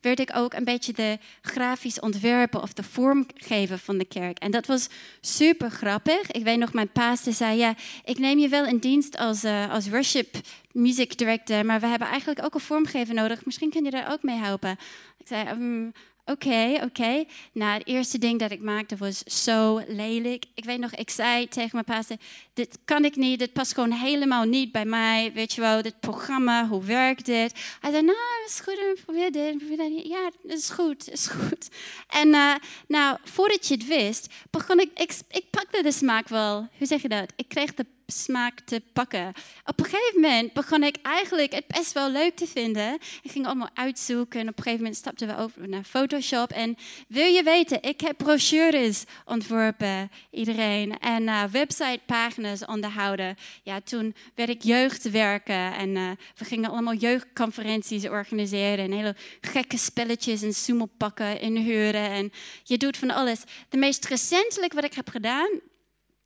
werd 0.03 0.19
ik 0.19 0.35
ook 0.35 0.53
een 0.53 0.63
beetje 0.63 0.93
de 0.93 1.17
grafisch 1.41 1.99
ontwerpen 1.99 2.61
of 2.61 2.73
de 2.73 2.83
vormgever 2.83 3.77
van 3.77 3.97
de 3.97 4.05
kerk. 4.05 4.37
En 4.39 4.51
dat 4.51 4.65
was 4.65 4.87
super 5.21 5.69
grappig. 5.69 6.31
Ik 6.31 6.43
weet 6.43 6.57
nog, 6.57 6.73
mijn 6.73 6.91
pastor 6.91 7.33
zei, 7.33 7.57
ja, 7.57 7.75
ik 8.03 8.17
neem 8.17 8.39
je 8.39 8.47
wel 8.47 8.65
in 8.65 8.77
dienst 8.77 9.17
als, 9.17 9.43
uh, 9.43 9.71
als 9.71 9.89
worship 9.89 10.35
music 10.71 11.17
director, 11.17 11.65
maar 11.65 11.79
we 11.79 11.87
hebben 11.87 12.07
eigenlijk 12.07 12.45
ook 12.45 12.53
een 12.53 12.59
vormgever 12.59 13.13
nodig. 13.13 13.45
Misschien 13.45 13.69
kun 13.69 13.83
je 13.83 13.91
daar 13.91 14.11
ook 14.11 14.23
mee 14.23 14.37
helpen. 14.37 14.71
Ik 15.17 15.27
zei, 15.27 15.49
um, 15.49 15.91
Oké, 16.25 16.71
oké. 16.73 16.83
Okay. 16.83 17.27
Nou, 17.53 17.77
het 17.77 17.87
eerste 17.87 18.17
ding 18.17 18.39
dat 18.39 18.51
ik 18.51 18.61
maakte 18.61 18.95
was 18.97 19.23
zo 19.23 19.81
lelijk. 19.87 20.45
Ik 20.53 20.65
weet 20.65 20.79
nog, 20.79 20.91
ik 20.95 21.09
zei 21.09 21.47
tegen 21.47 21.69
mijn 21.71 21.85
pastor, 21.85 22.17
dit 22.53 22.77
kan 22.85 23.05
ik 23.05 23.15
niet, 23.15 23.39
dit 23.39 23.53
past 23.53 23.73
gewoon 23.73 23.91
helemaal 23.91 24.43
niet 24.43 24.71
bij 24.71 24.85
mij. 24.85 25.31
Weet 25.33 25.53
je 25.53 25.61
wel, 25.61 25.81
dit 25.81 25.99
programma, 25.99 26.67
hoe 26.67 26.83
werkt 26.83 27.25
dit? 27.25 27.53
Hij 27.79 27.91
zei, 27.91 28.03
nou, 28.03 28.17
is 28.45 28.59
goed, 28.59 29.03
probeer 29.05 29.31
dit, 29.31 29.57
probeer 29.57 29.77
dit. 29.77 30.07
Ja, 30.07 30.31
is 30.43 30.69
goed, 30.69 31.11
is 31.11 31.27
goed. 31.27 31.69
En 32.07 32.27
uh, 32.27 32.55
nou, 32.87 33.17
voordat 33.23 33.67
je 33.67 33.73
het 33.73 33.87
wist, 33.87 34.33
begon 34.49 34.79
ik, 34.79 34.89
ik, 34.95 35.13
ik 35.29 35.49
pakte 35.49 35.83
de 35.83 35.91
smaak 35.91 36.27
wel. 36.27 36.67
Hoe 36.77 36.87
zeg 36.87 37.01
je 37.01 37.09
dat? 37.09 37.33
Ik 37.35 37.47
kreeg 37.47 37.73
de 37.73 37.85
smaak 38.07 38.59
te 38.59 38.81
pakken. 38.93 39.33
Op 39.65 39.79
een 39.79 39.85
gegeven 39.85 40.21
moment 40.21 40.53
begon 40.53 40.83
ik 40.83 40.95
eigenlijk 41.01 41.53
het 41.53 41.67
best 41.67 41.93
wel 41.93 42.11
leuk 42.11 42.35
te 42.35 42.47
vinden. 42.47 42.93
Ik 43.21 43.31
ging 43.31 43.45
allemaal 43.45 43.69
uitzoeken 43.73 44.39
en 44.39 44.47
op 44.47 44.57
een 44.57 44.63
gegeven 44.63 44.83
moment 44.83 44.99
stapten 44.99 45.27
we 45.27 45.37
over 45.37 45.69
naar 45.69 45.83
Photoshop. 45.83 46.51
En 46.51 46.77
wil 47.07 47.25
je 47.25 47.43
weten, 47.43 47.81
ik 47.81 48.01
heb 48.01 48.17
brochures 48.17 49.03
ontworpen, 49.25 50.11
iedereen. 50.31 50.99
En 50.99 51.23
uh, 51.23 51.43
websitepagina's 51.43 52.65
onderhouden. 52.65 53.35
Ja, 53.63 53.81
toen 53.81 54.15
werd 54.35 54.49
ik 54.49 54.61
jeugdwerken 54.61 55.73
en 55.73 55.95
uh, 55.95 56.09
we 56.35 56.45
gingen 56.45 56.69
allemaal 56.69 56.95
jeugdconferenties 56.95 58.07
organiseren. 58.07 58.85
En 58.85 58.91
hele 58.91 59.15
gekke 59.41 59.77
spelletjes 59.77 60.41
en 60.41 60.53
sumopakken 60.53 61.39
inhuren. 61.39 62.09
En 62.09 62.31
je 62.63 62.77
doet 62.77 62.97
van 62.97 63.11
alles. 63.11 63.41
De 63.69 63.77
meest 63.77 64.05
recentelijk 64.05 64.73
wat 64.73 64.83
ik 64.83 64.93
heb 64.93 65.09
gedaan, 65.09 65.49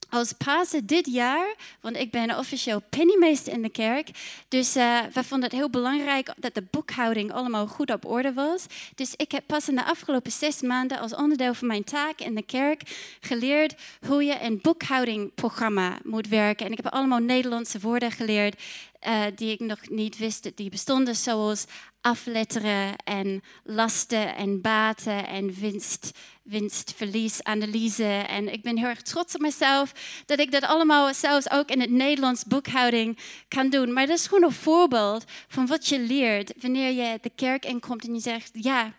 als 0.09 0.33
Pasen 0.33 0.85
dit 0.85 1.05
jaar, 1.05 1.55
want 1.81 1.97
ik 1.97 2.11
ben 2.11 2.37
officieel 2.37 2.81
pennymeester 2.89 3.53
in 3.53 3.61
de 3.61 3.69
kerk. 3.69 4.09
Dus 4.47 4.75
uh, 4.75 4.99
we 5.13 5.23
vonden 5.23 5.49
het 5.49 5.57
heel 5.57 5.69
belangrijk 5.69 6.33
dat 6.37 6.53
de 6.53 6.63
boekhouding 6.71 7.31
allemaal 7.31 7.67
goed 7.67 7.91
op 7.91 8.05
orde 8.05 8.33
was. 8.33 8.65
Dus 8.95 9.13
ik 9.15 9.31
heb 9.31 9.43
pas 9.45 9.69
in 9.69 9.75
de 9.75 9.85
afgelopen 9.85 10.31
zes 10.31 10.61
maanden 10.61 10.99
als 10.99 11.15
onderdeel 11.15 11.53
van 11.53 11.67
mijn 11.67 11.83
taak 11.83 12.19
in 12.19 12.35
de 12.35 12.41
kerk 12.41 12.81
geleerd 13.21 13.75
hoe 14.07 14.23
je 14.23 14.41
een 14.41 14.59
boekhoudingprogramma 14.61 15.97
moet 16.03 16.27
werken. 16.27 16.65
En 16.65 16.71
ik 16.71 16.79
heb 16.83 16.93
allemaal 16.93 17.19
Nederlandse 17.19 17.79
woorden 17.79 18.11
geleerd 18.11 18.61
uh, 19.07 19.23
die 19.35 19.51
ik 19.51 19.59
nog 19.59 19.89
niet 19.89 20.17
wist 20.17 20.51
die 20.55 20.69
bestonden, 20.69 21.15
zoals 21.15 21.65
afletteren 22.01 22.95
en 23.03 23.43
lasten 23.63 24.35
en 24.35 24.61
baten 24.61 25.27
en 25.27 25.53
winst, 25.53 26.11
winstverliesanalyse. 26.43 28.03
En 28.27 28.53
ik 28.53 28.61
ben 28.61 28.77
heel 28.77 28.87
erg 28.87 29.01
trots 29.01 29.35
op 29.35 29.41
mezelf 29.41 29.93
dat 30.25 30.39
ik 30.39 30.51
dat 30.51 30.63
allemaal 30.63 31.13
zelfs 31.13 31.51
ook 31.51 31.69
in 31.69 31.81
het 31.81 31.91
Nederlands 31.91 32.43
boekhouding 32.43 33.17
kan 33.47 33.69
doen. 33.69 33.93
Maar 33.93 34.07
dat 34.07 34.17
is 34.17 34.27
gewoon 34.27 34.43
een 34.43 34.51
voorbeeld 34.51 35.23
van 35.47 35.67
wat 35.67 35.87
je 35.87 35.99
leert 35.99 36.53
wanneer 36.61 36.91
je 36.91 37.17
de 37.21 37.31
kerk 37.35 37.65
inkomt 37.65 38.07
en 38.07 38.13
je 38.13 38.19
zegt, 38.19 38.51
ja, 38.53 38.93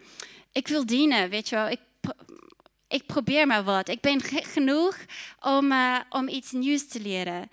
ik 0.52 0.68
wil 0.68 0.86
dienen, 0.86 1.30
weet 1.30 1.48
je 1.48 1.54
wel. 1.54 1.68
Ik, 1.68 1.80
ik 2.88 3.06
probeer 3.06 3.46
maar 3.46 3.64
wat. 3.64 3.88
Ik 3.88 4.00
ben 4.00 4.20
genoeg 4.22 4.96
om, 5.40 5.72
uh, 5.72 5.96
om 6.08 6.28
iets 6.28 6.52
nieuws 6.52 6.88
te 6.88 7.00
leren. 7.00 7.50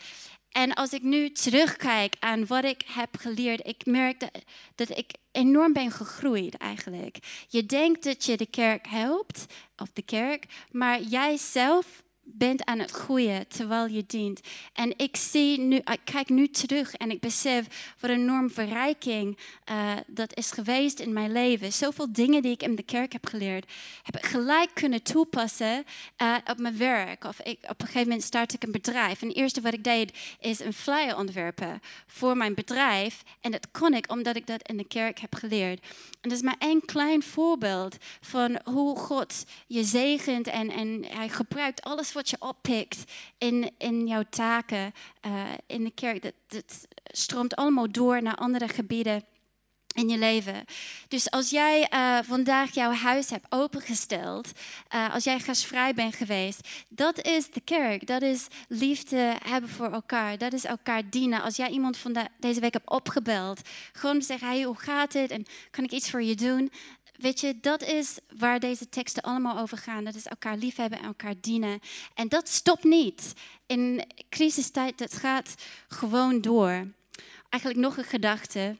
En 0.55 0.73
als 0.73 0.93
ik 0.93 1.01
nu 1.01 1.31
terugkijk 1.31 2.15
aan 2.19 2.45
wat 2.45 2.63
ik 2.63 2.83
heb 2.87 3.17
geleerd, 3.17 3.67
ik 3.67 3.85
merk 3.85 4.19
dat, 4.19 4.41
dat 4.75 4.97
ik 4.97 5.11
enorm 5.31 5.73
ben 5.73 5.91
gegroeid 5.91 6.57
eigenlijk. 6.57 7.17
Je 7.47 7.65
denkt 7.65 8.03
dat 8.03 8.25
je 8.25 8.37
de 8.37 8.45
kerk 8.45 8.87
helpt, 8.87 9.45
of 9.77 9.89
de 9.93 10.01
kerk, 10.01 10.45
maar 10.71 11.01
jij 11.01 11.37
zelf 11.37 12.03
bent 12.27 12.65
aan 12.65 12.79
het 12.79 12.91
groeien 12.91 13.47
terwijl 13.47 13.85
je 13.87 14.03
dient. 14.07 14.39
En 14.73 14.93
ik 14.97 15.15
zie 15.15 15.59
nu, 15.59 15.75
ik 15.75 15.99
kijk 16.03 16.29
nu 16.29 16.47
terug 16.47 16.93
en 16.93 17.11
ik 17.11 17.19
besef 17.19 17.93
wat 17.99 18.09
een 18.09 18.19
enorm 18.19 18.49
verrijking 18.49 19.37
uh, 19.71 19.91
dat 20.07 20.37
is 20.37 20.51
geweest 20.51 20.99
in 20.99 21.13
mijn 21.13 21.31
leven. 21.31 21.73
Zoveel 21.73 22.13
dingen 22.13 22.41
die 22.41 22.51
ik 22.51 22.63
in 22.63 22.75
de 22.75 22.83
kerk 22.83 23.13
heb 23.13 23.25
geleerd, 23.25 23.71
heb 24.03 24.17
ik 24.17 24.25
gelijk 24.25 24.69
kunnen 24.73 25.03
toepassen 25.03 25.83
uh, 26.21 26.35
op 26.45 26.57
mijn 26.57 26.77
werk. 26.77 27.23
Of 27.23 27.39
ik, 27.39 27.57
op 27.61 27.81
een 27.81 27.87
gegeven 27.87 28.07
moment 28.07 28.23
start 28.23 28.53
ik 28.53 28.63
een 28.63 28.71
bedrijf. 28.71 29.21
En 29.21 29.27
het 29.27 29.37
eerste 29.37 29.61
wat 29.61 29.73
ik 29.73 29.83
deed 29.83 30.17
is 30.39 30.59
een 30.59 30.73
flyer 30.73 31.17
ontwerpen 31.17 31.81
voor 32.07 32.37
mijn 32.37 32.53
bedrijf. 32.53 33.23
En 33.41 33.51
dat 33.51 33.67
kon 33.71 33.93
ik 33.93 34.11
omdat 34.11 34.35
ik 34.35 34.47
dat 34.47 34.67
in 34.67 34.77
de 34.77 34.87
kerk 34.87 35.19
heb 35.19 35.35
geleerd. 35.35 35.79
En 36.21 36.29
dat 36.29 36.31
is 36.31 36.41
maar 36.41 36.55
één 36.59 36.85
klein 36.85 37.23
voorbeeld 37.23 37.97
van 38.21 38.59
hoe 38.63 38.97
God 38.97 39.45
je 39.67 39.83
zegent 39.83 40.47
en, 40.47 40.69
en 40.69 41.05
hij 41.09 41.29
gebruikt 41.29 41.81
alles 41.81 42.11
wat 42.15 42.29
je 42.29 42.35
oppikt 42.39 43.03
in, 43.37 43.71
in 43.77 44.07
jouw 44.07 44.23
taken 44.29 44.93
uh, 45.25 45.43
in 45.67 45.83
de 45.83 45.91
kerk, 45.91 46.31
dat, 46.47 46.87
stroomt 47.05 47.55
allemaal 47.55 47.91
door 47.91 48.21
naar 48.21 48.35
andere 48.35 48.67
gebieden 48.67 49.23
in 49.95 50.09
je 50.09 50.17
leven. 50.17 50.65
Dus 51.07 51.31
als 51.31 51.49
jij 51.49 51.89
uh, 51.93 52.17
vandaag 52.23 52.73
jouw 52.73 52.91
huis 52.91 53.29
hebt 53.29 53.45
opengesteld, 53.49 54.51
uh, 54.95 55.13
als 55.13 55.23
jij 55.23 55.39
gastvrij 55.39 55.93
bent 55.93 56.15
geweest, 56.15 56.67
dat 56.89 57.21
is 57.21 57.51
de 57.51 57.61
kerk. 57.61 58.07
Dat 58.07 58.21
is 58.21 58.47
liefde 58.67 59.35
hebben 59.43 59.69
voor 59.69 59.91
elkaar. 59.91 60.37
Dat 60.37 60.53
is 60.53 60.65
elkaar 60.65 61.09
dienen. 61.09 61.41
Als 61.41 61.55
jij 61.55 61.69
iemand 61.69 61.97
van 61.97 62.13
de, 62.13 62.27
deze 62.39 62.59
week 62.59 62.73
hebt 62.73 62.89
opgebeld, 62.89 63.61
gewoon 63.91 64.21
zeggen, 64.21 64.47
hey, 64.47 64.63
hoe 64.63 64.79
gaat 64.79 65.13
het 65.13 65.31
en 65.31 65.45
kan 65.71 65.83
ik 65.83 65.91
iets 65.91 66.09
voor 66.09 66.23
je 66.23 66.35
doen? 66.35 66.71
Weet 67.17 67.39
je, 67.39 67.59
dat 67.61 67.83
is 67.83 68.19
waar 68.37 68.59
deze 68.59 68.89
teksten 68.89 69.23
allemaal 69.23 69.57
over 69.57 69.77
gaan. 69.77 70.03
Dat 70.03 70.15
is 70.15 70.25
elkaar 70.25 70.57
liefhebben 70.57 70.99
en 70.99 71.05
elkaar 71.05 71.35
dienen. 71.41 71.79
En 72.13 72.27
dat 72.27 72.49
stopt 72.49 72.83
niet. 72.83 73.33
In 73.65 74.05
crisistijd, 74.29 74.97
dat 74.97 75.13
gaat 75.13 75.55
gewoon 75.87 76.41
door. 76.41 76.87
Eigenlijk 77.49 77.81
nog 77.81 77.97
een 77.97 78.03
gedachte 78.03 78.77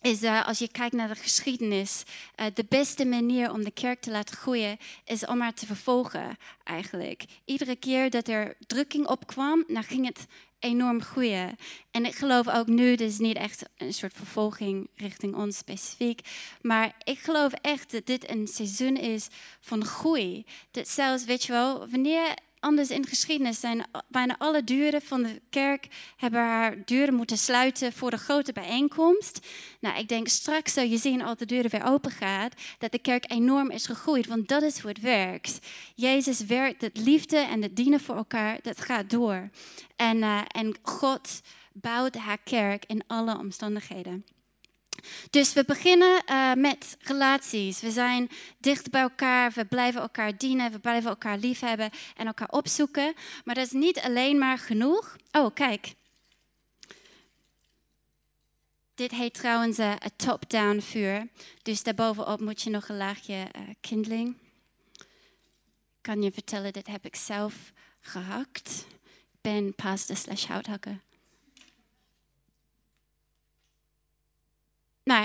is 0.00 0.22
uh, 0.22 0.46
als 0.46 0.58
je 0.58 0.68
kijkt 0.68 0.94
naar 0.94 1.08
de 1.08 1.14
geschiedenis, 1.14 2.02
uh, 2.36 2.46
de 2.54 2.64
beste 2.68 3.04
manier 3.04 3.52
om 3.52 3.64
de 3.64 3.70
kerk 3.70 4.00
te 4.00 4.10
laten 4.10 4.36
groeien 4.36 4.76
is 5.04 5.26
om 5.26 5.40
haar 5.40 5.54
te 5.54 5.66
vervolgen 5.66 6.36
eigenlijk. 6.64 7.24
Iedere 7.44 7.76
keer 7.76 8.10
dat 8.10 8.28
er 8.28 8.56
drukking 8.66 9.06
opkwam, 9.06 9.64
dan 9.66 9.82
ging 9.82 10.06
het 10.06 10.26
enorm 10.58 11.02
groeien. 11.02 11.56
En 11.90 12.06
ik 12.06 12.14
geloof 12.14 12.48
ook 12.48 12.66
nu, 12.66 12.96
dit 12.96 13.10
is 13.10 13.18
niet 13.18 13.36
echt 13.36 13.68
een 13.76 13.92
soort 13.92 14.12
vervolging 14.16 14.88
richting 14.94 15.34
ons 15.34 15.56
specifiek, 15.56 16.20
maar 16.60 16.94
ik 17.04 17.18
geloof 17.18 17.52
echt 17.52 17.90
dat 17.90 18.06
dit 18.06 18.30
een 18.30 18.46
seizoen 18.46 18.96
is 18.96 19.28
van 19.60 19.84
groei. 19.84 20.46
Dat 20.70 20.88
zelfs, 20.88 21.24
weet 21.24 21.44
je 21.44 21.52
wel, 21.52 21.88
wanneer 21.90 22.34
anders 22.60 22.90
in 22.90 23.06
geschiedenis 23.06 23.60
zijn 23.60 23.84
bijna 24.08 24.38
alle 24.38 24.64
deuren 24.64 25.02
van 25.02 25.22
de 25.22 25.40
kerk 25.50 25.86
hebben 26.16 26.40
haar 26.40 26.84
deuren 26.84 27.14
moeten 27.14 27.38
sluiten 27.38 27.92
voor 27.92 28.10
de 28.10 28.16
grote 28.16 28.52
bijeenkomst. 28.52 29.46
Nou, 29.80 29.98
ik 29.98 30.08
denk 30.08 30.28
straks 30.28 30.72
zul 30.72 30.84
je 30.84 30.96
zien 30.96 31.22
als 31.22 31.38
de 31.38 31.46
deuren 31.46 31.70
weer 31.70 31.84
open 31.84 32.10
gaat, 32.10 32.54
dat 32.78 32.92
de 32.92 32.98
kerk 32.98 33.30
enorm 33.30 33.70
is 33.70 33.86
gegroeid, 33.86 34.26
want 34.26 34.48
dat 34.48 34.62
is 34.62 34.78
hoe 34.78 34.90
het 34.90 35.00
werkt. 35.00 35.58
Jezus 35.94 36.40
werkt 36.40 36.80
het 36.80 36.96
liefde 36.96 37.38
en 37.38 37.62
het 37.62 37.76
dienen 37.76 38.00
voor 38.00 38.16
elkaar, 38.16 38.58
dat 38.62 38.80
gaat 38.80 39.10
door. 39.10 39.50
En, 39.96 40.16
uh, 40.16 40.40
en 40.48 40.76
God 40.82 41.40
bouwt 41.72 42.14
haar 42.14 42.38
kerk 42.44 42.84
in 42.86 43.02
alle 43.06 43.38
omstandigheden. 43.38 44.24
Dus 45.30 45.52
we 45.52 45.64
beginnen 45.64 46.22
uh, 46.26 46.52
met 46.54 46.96
relaties. 47.00 47.80
We 47.80 47.90
zijn 47.90 48.30
dicht 48.58 48.90
bij 48.90 49.00
elkaar, 49.00 49.52
we 49.52 49.64
blijven 49.64 50.00
elkaar 50.00 50.36
dienen, 50.36 50.72
we 50.72 50.78
blijven 50.78 51.10
elkaar 51.10 51.38
liefhebben 51.38 51.90
en 52.16 52.26
elkaar 52.26 52.48
opzoeken. 52.48 53.14
Maar 53.44 53.54
dat 53.54 53.66
is 53.66 53.72
niet 53.72 54.00
alleen 54.00 54.38
maar 54.38 54.58
genoeg. 54.58 55.16
Oh, 55.32 55.54
kijk. 55.54 55.94
Dit 58.94 59.10
heet 59.10 59.34
trouwens 59.34 59.78
een 59.78 59.98
top-down 60.16 60.80
vuur. 60.80 61.28
Dus 61.62 61.82
daarbovenop 61.82 62.40
moet 62.40 62.62
je 62.62 62.70
nog 62.70 62.88
een 62.88 62.96
laagje 62.96 63.34
uh, 63.34 63.62
kindling. 63.80 64.36
Ik 64.96 66.14
kan 66.14 66.22
je 66.22 66.32
vertellen, 66.32 66.72
dit 66.72 66.86
heb 66.86 67.04
ik 67.04 67.16
zelf 67.16 67.72
gehakt. 68.00 68.86
Ik 69.32 69.40
ben 69.40 69.74
pastor 69.74 70.16
slash 70.16 70.44
houthakker. 70.44 71.00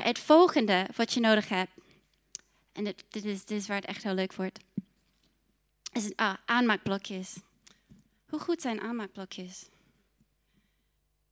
Het 0.04 0.20
volgende 0.20 0.88
wat 0.96 1.14
je 1.14 1.20
nodig 1.20 1.50
hebt, 1.50 1.72
en 2.72 2.84
dit, 2.84 3.04
dit, 3.10 3.52
is, 3.52 3.68
waar 3.68 3.78
het 3.78 3.86
echt 3.86 4.04
heel 4.04 4.14
leuk 4.14 4.34
wordt, 4.34 4.60
is 5.92 6.16
ah, 6.16 6.34
aanmaakblokjes. 6.46 7.36
Hoe 8.30 8.40
goed 8.40 8.62
zijn 8.62 8.82
aanmaakblokjes? 8.82 9.66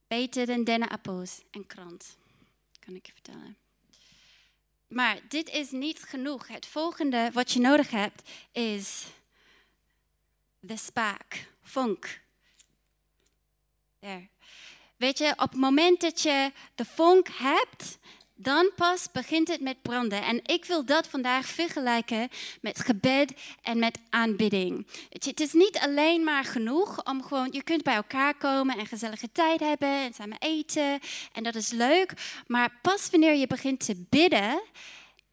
Beter 0.08 0.46
dan 0.46 0.64
dennenappels 0.64 1.42
en 1.52 1.68
krant, 1.68 2.18
kan 2.80 2.96
ik 2.96 3.06
je 3.06 3.12
vertellen. 3.12 3.58
Maar 4.88 5.20
dit 5.28 5.50
is 5.50 5.72
niet 5.72 6.04
genoeg. 6.04 6.48
Het 6.48 6.66
volgende 6.66 7.30
wat 7.34 7.52
je 7.52 7.60
nodig 7.60 7.90
hebt 7.90 8.30
is 8.52 9.06
de 10.60 10.78
spaak, 10.78 11.48
vonk. 11.62 12.22
Weet 14.98 15.18
je, 15.18 15.32
op 15.32 15.50
het 15.50 15.60
moment 15.60 16.02
dat 16.02 16.22
je 16.22 16.52
de 16.76 16.86
vonk 16.86 17.28
hebt, 17.28 17.98
dan 18.42 18.72
pas 18.76 19.12
begint 19.12 19.48
het 19.48 19.62
met 19.62 19.82
branden. 19.82 20.24
En 20.24 20.40
ik 20.44 20.66
wil 20.66 20.86
dat 20.86 21.08
vandaag 21.08 21.46
vergelijken 21.46 22.30
met 22.62 22.80
gebed 22.80 23.34
en 23.62 23.80
met 23.80 24.00
aanbidding. 24.10 24.88
Het 25.10 25.40
is 25.40 25.54
niet 25.54 25.80
alleen 25.80 26.24
maar 26.24 26.44
genoeg 26.44 27.06
om 27.06 27.24
gewoon, 27.24 27.48
je 27.52 27.64
kunt 27.64 27.84
bij 27.84 27.96
elkaar 27.96 28.38
komen 28.38 28.78
en 28.78 28.86
gezellige 28.86 29.32
tijd 29.32 29.60
hebben 29.60 29.90
en 29.90 30.14
samen 30.14 30.38
eten. 30.40 31.00
En 31.34 31.44
dat 31.44 31.56
is 31.56 31.72
leuk. 31.72 32.14
Maar 32.48 32.80
pas 32.82 33.10
wanneer 33.10 33.36
je 33.36 33.48
begint 33.48 33.86
te 33.86 34.06
bidden, 34.10 34.62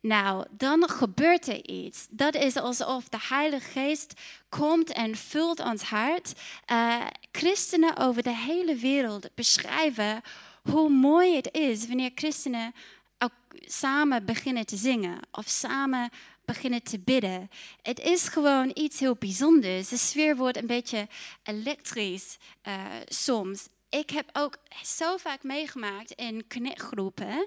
nou, 0.01 0.45
dan 0.51 0.89
gebeurt 0.89 1.49
er 1.49 1.69
iets. 1.69 2.07
Dat 2.11 2.35
is 2.35 2.57
alsof 2.57 3.09
de 3.09 3.19
Heilige 3.21 3.71
Geest 3.71 4.13
komt 4.49 4.93
en 4.93 5.17
vult 5.17 5.61
ons 5.61 5.83
hart. 5.83 6.33
Uh, 6.73 6.97
christenen 7.33 7.97
over 7.97 8.23
de 8.23 8.37
hele 8.37 8.75
wereld 8.75 9.29
beschrijven 9.35 10.23
hoe 10.63 10.89
mooi 10.89 11.37
het 11.37 11.49
is 11.53 11.87
wanneer 11.87 12.11
christenen 12.15 12.75
ook 13.19 13.33
samen 13.67 14.25
beginnen 14.25 14.67
te 14.67 14.77
zingen 14.77 15.19
of 15.31 15.49
samen 15.49 16.11
beginnen 16.45 16.83
te 16.83 16.99
bidden. 16.99 17.51
Het 17.83 18.01
is 18.01 18.29
gewoon 18.29 18.71
iets 18.75 19.01
heel 19.01 19.15
bijzonders. 19.15 19.89
De 19.89 19.97
sfeer 19.97 20.37
wordt 20.37 20.57
een 20.57 20.67
beetje 20.67 21.09
elektrisch 21.43 22.39
uh, 22.69 22.75
soms. 23.07 23.69
Ik 23.91 24.11
heb 24.11 24.29
ook 24.33 24.57
zo 24.85 25.17
vaak 25.17 25.43
meegemaakt 25.43 26.11
in 26.11 26.45
connectgroepen. 26.49 27.47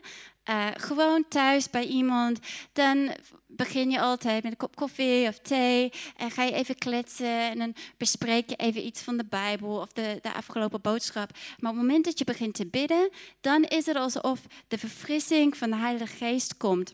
Uh, 0.50 0.68
gewoon 0.74 1.26
thuis 1.28 1.70
bij 1.70 1.86
iemand. 1.86 2.40
Dan 2.74 3.12
begin 3.48 3.92
je 3.92 4.00
altijd 4.00 4.44
met 4.44 4.52
een 4.52 4.58
kop 4.58 4.76
koffie 4.76 5.28
of 5.28 5.40
thee. 5.40 5.92
En 6.18 6.32
ga 6.32 6.44
je 6.44 6.52
even 6.52 6.76
kletsen. 6.76 7.40
En 7.40 7.58
dan 7.58 7.76
bespreek 7.98 8.50
je 8.50 8.56
even 8.56 8.86
iets 8.86 9.02
van 9.02 9.18
de 9.18 9.26
Bijbel 9.26 9.80
of 9.80 9.92
de, 9.92 10.20
de 10.22 10.34
afgelopen 10.34 10.82
boodschap. 10.82 11.30
Maar 11.32 11.72
op 11.72 11.78
het 11.78 11.86
moment 11.86 12.06
dat 12.06 12.20
je 12.20 12.26
begint 12.26 12.54
te 12.54 12.68
bidden, 12.68 13.10
dan 13.42 13.64
is 13.64 13.86
het 13.86 13.96
alsof 13.96 14.40
de 14.68 14.78
verfrissing 14.78 15.58
van 15.58 15.70
de 15.70 15.76
Heilige 15.76 16.16
Geest 16.16 16.58
komt. 16.58 16.94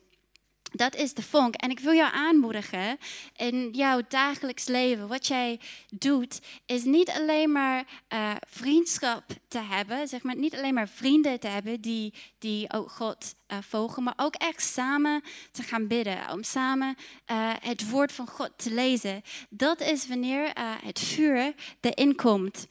Dat 0.77 0.95
is 0.95 1.13
de 1.13 1.21
vonk. 1.21 1.55
En 1.55 1.69
ik 1.69 1.79
wil 1.79 1.93
jou 1.93 2.13
aanmoedigen 2.13 2.97
in 3.35 3.69
jouw 3.71 4.01
dagelijks 4.07 4.65
leven. 4.65 5.07
Wat 5.07 5.27
jij 5.27 5.59
doet, 5.89 6.41
is 6.65 6.83
niet 6.83 7.09
alleen 7.09 7.51
maar 7.51 7.85
uh, 8.13 8.31
vriendschap 8.47 9.23
te 9.47 9.59
hebben. 9.59 10.07
Zeg 10.07 10.23
maar, 10.23 10.35
niet 10.35 10.55
alleen 10.55 10.73
maar 10.73 10.89
vrienden 10.89 11.39
te 11.39 11.47
hebben 11.47 11.81
die, 11.81 12.13
die 12.39 12.73
ook 12.73 12.91
God 12.91 13.35
uh, 13.47 13.57
volgen. 13.61 14.03
Maar 14.03 14.13
ook 14.17 14.35
echt 14.35 14.63
samen 14.63 15.23
te 15.51 15.63
gaan 15.63 15.87
bidden. 15.87 16.31
Om 16.31 16.43
samen 16.43 16.95
uh, 17.31 17.53
het 17.61 17.89
woord 17.89 18.11
van 18.11 18.27
God 18.27 18.51
te 18.55 18.73
lezen. 18.73 19.21
Dat 19.49 19.81
is 19.81 20.07
wanneer 20.07 20.51
het 20.83 20.99
vuur 20.99 21.53
erin 21.81 22.15
komt. 22.15 22.67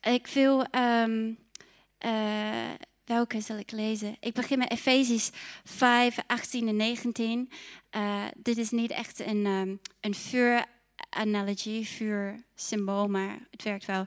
Ik 0.00 0.26
wil... 0.26 0.66
Um, 1.02 1.38
Welke 3.08 3.40
zal 3.40 3.58
ik 3.58 3.70
lezen? 3.70 4.16
Ik 4.20 4.34
begin 4.34 4.58
met 4.58 4.70
Efesisch 4.70 5.30
5, 5.64 6.18
18 6.26 6.68
en 6.68 6.76
19. 6.76 7.50
Uh, 7.96 8.24
dit 8.36 8.56
is 8.58 8.70
niet 8.70 8.90
echt 8.90 9.20
een, 9.20 9.46
um, 9.46 9.80
een 10.00 10.14
vuur 10.14 10.64
analogie, 11.10 11.86
vuur, 11.86 12.46
symbool, 12.54 13.08
maar 13.08 13.38
het 13.50 13.62
werkt 13.62 13.84
wel. 13.84 14.06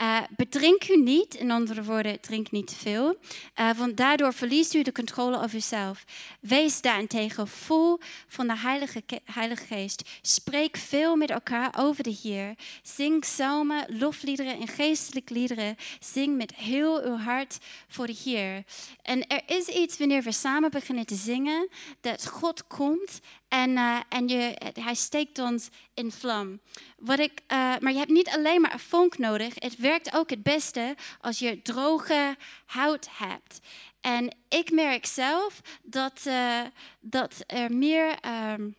Uh, 0.00 0.20
bedrink 0.36 0.88
u 0.88 0.96
niet, 1.02 1.34
in 1.34 1.50
andere 1.50 1.82
woorden, 1.82 2.20
drink 2.20 2.50
niet 2.50 2.66
te 2.66 2.74
veel, 2.74 3.16
uh, 3.60 3.72
want 3.72 3.96
daardoor 3.96 4.32
verliest 4.32 4.74
u 4.74 4.82
de 4.82 4.92
controle 4.92 5.36
over 5.36 5.54
uzelf. 5.56 6.04
Wees 6.40 6.80
daarentegen 6.80 7.48
vol 7.48 7.98
van 8.28 8.46
de 8.46 8.56
Heilige, 8.56 9.02
Heilige 9.24 9.66
Geest. 9.66 10.10
Spreek 10.22 10.76
veel 10.76 11.16
met 11.16 11.30
elkaar 11.30 11.74
over 11.78 12.02
de 12.02 12.18
Heer. 12.22 12.54
Zing 12.82 13.20
psalmen, 13.20 13.98
lofliederen 13.98 14.60
en 14.60 14.68
geestelijke 14.68 15.32
liederen. 15.32 15.76
Zing 16.00 16.36
met 16.36 16.54
heel 16.54 17.02
uw 17.02 17.16
hart 17.16 17.58
voor 17.88 18.06
de 18.06 18.16
Heer. 18.24 18.64
En 19.02 19.26
er 19.26 19.42
is 19.46 19.66
iets 19.68 19.98
wanneer 19.98 20.22
we 20.22 20.32
samen 20.32 20.70
beginnen 20.70 21.06
te 21.06 21.14
zingen, 21.14 21.68
dat 22.00 22.26
God 22.26 22.66
komt 22.66 23.20
en, 23.52 23.70
uh, 23.70 23.98
en 24.08 24.28
je, 24.28 24.56
hij 24.80 24.94
steekt 24.94 25.38
ons 25.38 25.68
in 25.94 26.12
vlam. 26.12 26.60
Wat 26.98 27.18
ik, 27.18 27.40
uh, 27.40 27.58
maar 27.80 27.92
je 27.92 27.98
hebt 27.98 28.10
niet 28.10 28.28
alleen 28.28 28.60
maar 28.60 28.72
een 28.72 28.78
vonk 28.78 29.18
nodig. 29.18 29.54
Het 29.54 29.76
werkt 29.76 30.14
ook 30.14 30.30
het 30.30 30.42
beste 30.42 30.96
als 31.20 31.38
je 31.38 31.62
droge 31.62 32.36
hout 32.66 33.08
hebt. 33.10 33.60
En 34.00 34.36
ik 34.48 34.70
merk 34.70 35.06
zelf 35.06 35.60
dat, 35.82 36.20
uh, 36.26 36.60
dat 37.00 37.44
er 37.46 37.72
meer 37.72 38.18
um, 38.50 38.76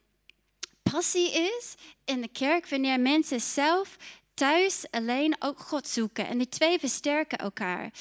passie 0.83 1.31
is 1.31 1.75
in 2.05 2.21
de 2.21 2.27
kerk 2.27 2.69
wanneer 2.69 2.99
mensen 2.99 3.41
zelf 3.41 3.97
thuis 4.33 4.85
alleen 4.91 5.35
ook 5.39 5.59
God 5.59 5.87
zoeken. 5.87 6.27
En 6.27 6.37
die 6.37 6.49
twee 6.49 6.79
versterken 6.79 7.37
elkaar. 7.37 7.91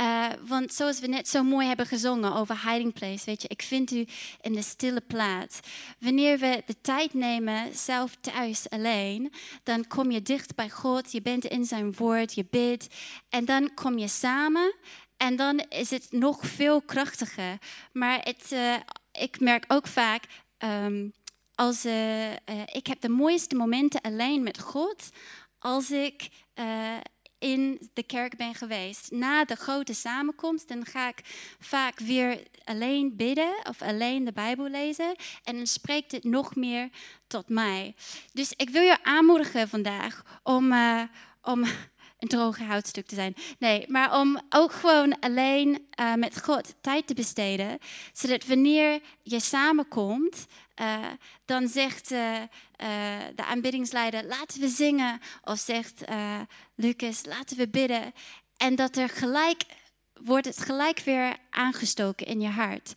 Uh, 0.00 0.26
want 0.46 0.74
zoals 0.74 1.00
we 1.00 1.06
net 1.06 1.28
zo 1.28 1.42
mooi 1.42 1.66
hebben 1.66 1.86
gezongen 1.86 2.34
over 2.34 2.70
hiding 2.70 2.92
place, 2.92 3.24
weet 3.24 3.42
je, 3.42 3.48
ik 3.48 3.62
vind 3.62 3.90
u 3.90 4.06
in 4.40 4.52
de 4.52 4.62
stille 4.62 5.00
plaats. 5.00 5.60
Wanneer 5.98 6.38
we 6.38 6.62
de 6.66 6.80
tijd 6.80 7.14
nemen 7.14 7.74
zelf 7.76 8.16
thuis 8.20 8.70
alleen, 8.70 9.32
dan 9.62 9.86
kom 9.86 10.10
je 10.10 10.22
dicht 10.22 10.54
bij 10.54 10.70
God, 10.70 11.12
je 11.12 11.22
bent 11.22 11.44
in 11.44 11.64
zijn 11.64 11.94
woord, 11.94 12.34
je 12.34 12.46
bidt 12.50 12.86
en 13.28 13.44
dan 13.44 13.74
kom 13.74 13.98
je 13.98 14.08
samen 14.08 14.74
en 15.16 15.36
dan 15.36 15.58
is 15.68 15.90
het 15.90 16.06
nog 16.10 16.46
veel 16.46 16.82
krachtiger. 16.82 17.58
Maar 17.92 18.20
het, 18.22 18.52
uh, 18.52 18.74
ik 19.12 19.40
merk 19.40 19.64
ook 19.68 19.86
vaak. 19.86 20.24
Um, 20.58 21.12
als, 21.54 21.84
uh, 21.84 22.32
ik 22.72 22.86
heb 22.86 23.00
de 23.00 23.08
mooiste 23.08 23.54
momenten 23.54 24.00
alleen 24.00 24.42
met 24.42 24.58
God 24.58 25.10
als 25.58 25.90
ik 25.90 26.28
uh, 26.54 26.96
in 27.38 27.90
de 27.92 28.02
kerk 28.02 28.36
ben 28.36 28.54
geweest. 28.54 29.10
Na 29.10 29.44
de 29.44 29.54
grote 29.54 29.94
samenkomst, 29.94 30.68
dan 30.68 30.84
ga 30.84 31.08
ik 31.08 31.20
vaak 31.60 31.98
weer 31.98 32.42
alleen 32.64 33.16
bidden 33.16 33.54
of 33.68 33.82
alleen 33.82 34.24
de 34.24 34.32
Bijbel 34.32 34.68
lezen. 34.68 35.16
En 35.44 35.56
dan 35.56 35.66
spreekt 35.66 36.12
het 36.12 36.24
nog 36.24 36.56
meer 36.56 36.88
tot 37.26 37.48
mij. 37.48 37.94
Dus 38.32 38.52
ik 38.56 38.70
wil 38.70 38.82
je 38.82 39.04
aanmoedigen 39.04 39.68
vandaag 39.68 40.40
om, 40.42 40.72
uh, 40.72 41.02
om 41.42 41.64
een 42.18 42.28
droge 42.28 42.62
houtstuk 42.62 43.06
te 43.06 43.14
zijn. 43.14 43.34
Nee, 43.58 43.84
maar 43.88 44.20
om 44.20 44.40
ook 44.48 44.72
gewoon 44.72 45.18
alleen 45.18 45.88
uh, 46.00 46.14
met 46.14 46.42
God 46.42 46.74
tijd 46.80 47.06
te 47.06 47.14
besteden. 47.14 47.78
Zodat 48.12 48.46
wanneer 48.46 49.00
je 49.22 49.40
samenkomt, 49.40 50.46
uh, 50.80 51.06
dan 51.44 51.68
zegt 51.68 52.12
uh, 52.12 52.34
uh, 52.34 52.46
de 53.34 53.44
aanbiddingsleider, 53.44 54.24
laten 54.24 54.60
we 54.60 54.68
zingen. 54.68 55.20
Of 55.44 55.58
zegt 55.58 56.04
Lucas, 56.74 57.24
laten 57.24 57.56
we 57.56 57.68
bidden. 57.68 58.12
En 58.56 58.74
dat 58.74 58.96
er 58.96 59.08
gelijk, 59.08 59.62
wordt 60.14 60.46
het 60.46 60.60
gelijk 60.60 61.00
weer 61.00 61.36
aangestoken 61.50 62.26
in 62.26 62.40
je 62.40 62.48
hart. 62.48 62.92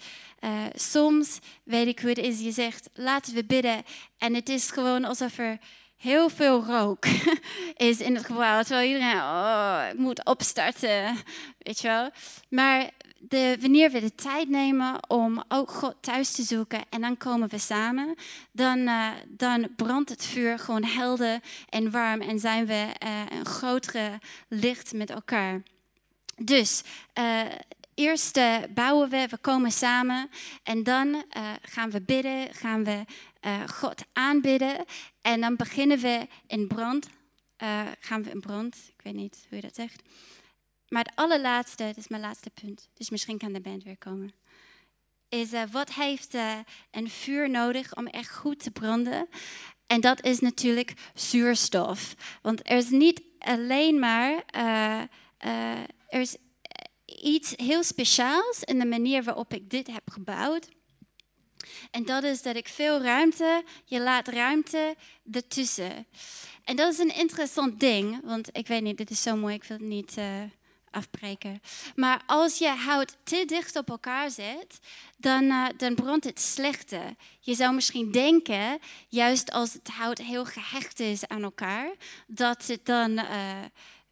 soms 0.73 1.39
weet 1.63 1.87
ik 1.87 1.99
hoe 1.99 2.09
het 2.09 2.17
is, 2.17 2.39
je 2.39 2.51
zegt, 2.51 2.89
laten 2.93 3.33
we 3.33 3.45
bidden. 3.45 3.83
En 4.17 4.33
het 4.33 4.49
is 4.49 4.71
gewoon 4.71 5.05
alsof 5.05 5.37
er 5.37 5.59
heel 6.01 6.29
veel 6.29 6.63
rook 6.63 7.05
is 7.89 7.99
in 8.01 8.15
het 8.15 8.25
gebouw. 8.25 8.61
Terwijl 8.61 8.87
iedereen, 8.87 9.17
oh, 9.17 9.83
ik 9.91 9.97
moet 9.97 10.25
opstarten, 10.25 11.17
weet 11.57 11.79
je 11.79 11.87
wel. 11.87 12.09
Maar 12.49 12.89
de, 13.27 13.57
wanneer 13.59 13.91
we 13.91 13.99
de 13.99 14.15
tijd 14.15 14.49
nemen 14.49 15.09
om 15.09 15.43
ook 15.47 15.71
God 15.71 15.95
thuis 15.99 16.31
te 16.31 16.43
zoeken 16.43 16.83
en 16.89 17.01
dan 17.01 17.17
komen 17.17 17.49
we 17.49 17.57
samen, 17.57 18.15
dan, 18.51 18.79
uh, 18.79 19.09
dan 19.27 19.67
brandt 19.75 20.09
het 20.09 20.25
vuur 20.25 20.59
gewoon 20.59 20.83
helder 20.83 21.39
en 21.69 21.91
warm 21.91 22.21
en 22.21 22.39
zijn 22.39 22.65
we 22.65 22.87
uh, 23.03 23.21
een 23.29 23.45
grotere 23.45 24.19
licht 24.47 24.93
met 24.93 25.09
elkaar. 25.09 25.63
Dus 26.37 26.83
uh, 27.19 27.41
eerst 27.93 28.39
bouwen 28.73 29.09
we, 29.09 29.27
we 29.29 29.37
komen 29.37 29.71
samen 29.71 30.29
en 30.63 30.83
dan 30.83 31.23
gaan 31.61 31.91
we 31.91 32.01
bidden, 32.01 32.53
gaan 32.53 32.83
we 32.83 33.05
God 33.67 34.03
aanbidden 34.13 34.85
en 35.21 35.41
dan 35.41 35.55
beginnen 35.55 35.99
we 35.99 36.27
in 36.47 36.67
brand. 36.67 37.07
gaan 37.99 38.23
we 38.23 38.29
in 38.29 38.39
brand, 38.39 38.75
ik 38.97 39.03
weet 39.03 39.13
niet 39.13 39.45
hoe 39.49 39.57
je 39.57 39.63
dat 39.63 39.75
zegt. 39.75 40.01
Maar 40.91 41.03
het 41.03 41.15
allerlaatste, 41.15 41.83
dat 41.83 41.97
is 41.97 42.07
mijn 42.07 42.21
laatste 42.21 42.49
punt, 42.49 42.89
dus 42.93 43.09
misschien 43.09 43.37
kan 43.37 43.53
de 43.53 43.61
band 43.61 43.83
weer 43.83 43.97
komen. 43.97 44.33
Is 45.29 45.53
uh, 45.53 45.63
wat 45.71 45.93
heeft 45.93 46.35
uh, 46.35 46.57
een 46.91 47.09
vuur 47.09 47.49
nodig 47.49 47.95
om 47.95 48.07
echt 48.07 48.35
goed 48.35 48.59
te 48.59 48.71
branden? 48.71 49.27
En 49.87 50.01
dat 50.01 50.23
is 50.23 50.39
natuurlijk 50.39 50.93
zuurstof. 51.13 52.15
Want 52.41 52.69
er 52.69 52.77
is 52.77 52.89
niet 52.89 53.21
alleen 53.39 53.99
maar 53.99 54.43
uh, 54.55 55.01
er 56.07 56.19
is 56.19 56.35
iets 57.05 57.53
heel 57.55 57.83
speciaals 57.83 58.63
in 58.63 58.79
de 58.79 58.85
manier 58.85 59.23
waarop 59.23 59.53
ik 59.53 59.69
dit 59.69 59.87
heb 59.87 60.09
gebouwd. 60.11 60.67
En 61.91 62.05
dat 62.05 62.23
is 62.23 62.41
dat 62.41 62.55
ik 62.55 62.67
veel 62.67 63.01
ruimte, 63.01 63.63
je 63.85 63.99
laat 63.99 64.27
ruimte 64.27 64.95
ertussen. 65.31 66.07
En 66.63 66.75
dat 66.75 66.93
is 66.93 66.99
een 66.99 67.15
interessant 67.15 67.79
ding, 67.79 68.21
want 68.23 68.57
ik 68.57 68.67
weet 68.67 68.81
niet, 68.81 68.97
dit 68.97 69.09
is 69.09 69.21
zo 69.21 69.35
mooi, 69.35 69.55
ik 69.55 69.63
wil 69.63 69.77
het 69.77 69.85
niet 69.85 70.15
afbreken. 70.91 71.61
Maar 71.95 72.21
als 72.25 72.57
je 72.57 72.69
hout 72.69 73.17
te 73.23 73.43
dicht 73.45 73.75
op 73.75 73.89
elkaar 73.89 74.29
zet, 74.29 74.79
dan, 75.17 75.43
uh, 75.43 75.65
dan 75.77 75.95
brandt 75.95 76.25
het 76.25 76.41
slechter. 76.41 77.15
Je 77.39 77.55
zou 77.55 77.73
misschien 77.73 78.11
denken, 78.11 78.79
juist 79.07 79.51
als 79.51 79.73
het 79.73 79.87
hout 79.87 80.17
heel 80.17 80.45
gehecht 80.45 80.99
is 80.99 81.27
aan 81.27 81.43
elkaar, 81.43 81.91
dat 82.27 82.67
het 82.67 82.85
dan, 82.85 83.11
uh, 83.11 83.59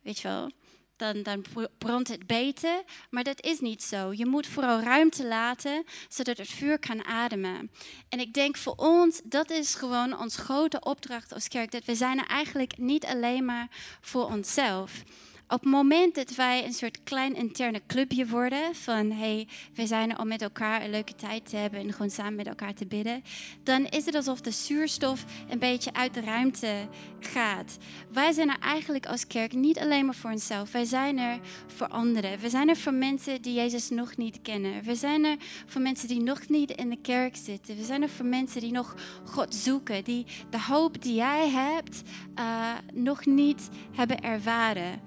weet 0.02 0.20
je 0.20 0.28
wel, 0.28 0.52
dan, 1.00 1.24
dan 1.24 1.46
brandt 1.78 2.08
het 2.08 2.28
beter. 2.28 2.84
Maar 3.10 3.24
dat 3.24 3.44
is 3.44 3.60
niet 3.60 3.84
zo. 3.84 4.14
Je 4.14 4.26
moet 4.26 4.48
vooral 4.48 4.80
ruimte 4.80 5.28
laten, 5.28 5.84
zodat 6.10 6.38
het 6.38 6.48
vuur 6.48 6.80
kan 6.80 7.06
ademen. 7.06 7.72
En 8.10 8.20
ik 8.20 8.34
denk 8.34 8.58
voor 8.58 8.74
ons, 8.76 9.22
dat 9.24 9.50
is 9.50 9.76
gewoon 9.76 10.20
ons 10.20 10.36
grote 10.36 10.80
opdracht 10.80 11.34
als 11.34 11.48
kerk. 11.48 11.72
Dat 11.72 11.86
we 11.86 11.96
zijn 11.96 12.20
er 12.20 12.28
eigenlijk 12.28 12.78
niet 12.78 13.06
alleen 13.06 13.46
maar 13.46 13.68
voor 14.02 14.26
onszelf 14.26 15.04
op 15.50 15.60
het 15.60 15.72
moment 15.72 16.16
dat 16.16 16.36
wij 16.36 16.66
een 16.66 16.74
soort 16.74 17.04
klein 17.04 17.36
interne 17.36 17.82
clubje 17.88 18.28
worden 18.28 18.76
van 18.76 19.12
hey, 19.12 19.48
we 19.74 19.88
zijn 19.88 20.12
er 20.12 20.20
om 20.20 20.28
met 20.28 20.42
elkaar 20.42 20.84
een 20.84 20.90
leuke 20.90 21.16
tijd 21.16 21.50
te 21.50 21.56
hebben 21.56 21.80
en 21.80 21.92
gewoon 21.92 22.10
samen 22.10 22.36
met 22.36 22.48
elkaar 22.48 22.74
te 22.74 22.86
bidden, 22.86 23.24
dan 23.64 23.86
is 23.86 24.06
het 24.06 24.16
alsof 24.16 24.42
de 24.42 24.52
zuurstof 24.52 25.26
een 25.50 25.60
beetje 25.60 25.94
uit 25.94 26.14
de 26.14 26.22
ruimte 26.22 26.88
gaat. 27.20 27.78
Wij 28.12 28.32
zijn 28.32 28.50
er 28.50 28.60
eigenlijk 28.60 29.06
als 29.06 29.28
kerk 29.28 29.54
niet 29.54 29.80
alleen 29.80 30.06
maar 30.06 30.16
voor 30.16 30.32
onszelf, 30.32 30.72
wij 30.72 30.86
zijn 30.86 31.18
er 31.18 31.40
voor 31.76 31.88
anderen. 31.88 32.40
We 32.40 32.50
zijn 32.50 32.70
er 32.70 32.78
voor 32.78 32.94
mensen 32.94 33.42
die 33.42 33.54
Jezus 33.54 33.90
nog 33.90 34.18
niet 34.18 34.42
kennen. 34.42 34.84
We 34.84 34.96
zijn 34.96 35.26
er 35.26 35.38
voor 35.66 35.82
mensen 35.82 36.08
die 36.08 36.22
nog 36.22 36.48
niet 36.48 36.72
in 36.72 36.90
de 36.90 37.02
kerk 37.02 37.36
zitten. 37.36 37.76
We 37.76 37.84
zijn 37.84 38.02
er 38.02 38.10
voor 38.10 38.26
mensen 38.26 38.62
die 38.62 38.72
nog 38.72 38.96
God 39.26 39.56
zoeken, 39.56 40.04
die 40.04 40.26
de 40.50 40.62
hoop 40.62 41.02
die 41.02 41.14
jij 41.14 41.50
hebt 41.50 42.02
uh, 42.40 42.72
nog 42.94 43.26
niet 43.26 43.70
hebben 43.96 44.22
ervaren. 44.22 45.02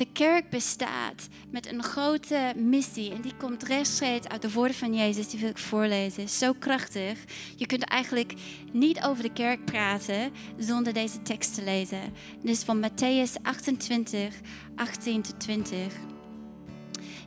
De 0.00 0.12
kerk 0.12 0.50
bestaat 0.50 1.28
met 1.50 1.72
een 1.72 1.82
grote 1.82 2.52
missie 2.56 3.12
en 3.12 3.20
die 3.20 3.36
komt 3.36 3.62
rechtstreeks 3.62 4.28
uit 4.28 4.42
de 4.42 4.52
woorden 4.52 4.76
van 4.76 4.94
Jezus. 4.94 5.28
Die 5.28 5.40
wil 5.40 5.48
ik 5.48 5.58
voorlezen. 5.58 6.28
Zo 6.28 6.52
krachtig. 6.58 7.18
Je 7.56 7.66
kunt 7.66 7.84
eigenlijk 7.84 8.34
niet 8.72 9.02
over 9.02 9.22
de 9.22 9.32
kerk 9.32 9.64
praten 9.64 10.32
zonder 10.58 10.92
deze 10.92 11.22
tekst 11.22 11.54
te 11.54 11.64
lezen. 11.64 12.00
Dit 12.42 12.50
is 12.50 12.62
van 12.62 12.84
Matthäus 12.84 13.42
28, 13.42 14.34
18 14.76 15.22
tot 15.22 15.40
20. 15.40 15.76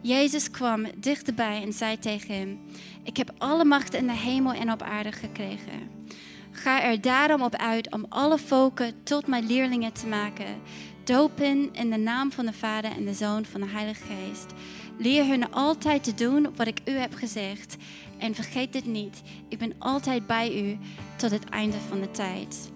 Jezus 0.02 0.52
kwam 0.52 0.86
dichterbij 0.98 1.62
en 1.62 1.74
zei 1.74 2.00
tegen 2.00 2.36
hem: 2.36 2.60
Ik 3.04 3.18
heb 3.18 3.32
alle 3.38 3.66
macht 3.66 3.94
in 3.94 4.08
de 4.08 4.18
hemel 4.18 4.54
en 4.54 4.72
op 4.72 4.82
aarde 4.82 5.12
gekregen. 5.12 5.92
Ga 6.52 6.84
er 6.84 7.02
daarom 7.02 7.42
op 7.42 7.56
uit 7.56 7.94
om 7.94 8.06
alle 8.10 8.38
volken 8.38 9.04
tot 9.04 9.28
mijn 9.28 9.48
leerlingen 9.48 9.94
te 9.94 10.08
maken 10.08 10.62
Dopen 11.04 11.70
in 11.74 11.90
de 11.90 11.98
naam 11.98 12.32
van 12.32 12.46
de 12.46 12.54
Vader 12.54 12.92
en 12.92 13.06
de 13.06 13.14
Zoon 13.14 13.46
van 13.46 13.62
de 13.62 13.68
Heilige 13.68 14.04
Geest. 14.04 14.46
Leer 14.98 15.26
hun 15.26 15.52
altijd 15.52 16.04
te 16.04 16.14
doen 16.14 16.48
wat 16.56 16.68
ik 16.68 16.80
u 16.86 16.92
heb 16.92 17.14
gezegd. 17.14 17.78
En 18.18 18.36
vergeet 18.36 18.74
dit 18.74 18.86
niet. 18.86 19.22
Ik 19.50 19.58
ben 19.58 19.74
altijd 19.80 20.28
bij 20.28 20.62
u 20.62 20.78
tot 21.16 21.32
het 21.32 21.50
einde 21.50 21.78
van 21.88 22.02
de 22.02 22.12
tijd. 22.12 22.72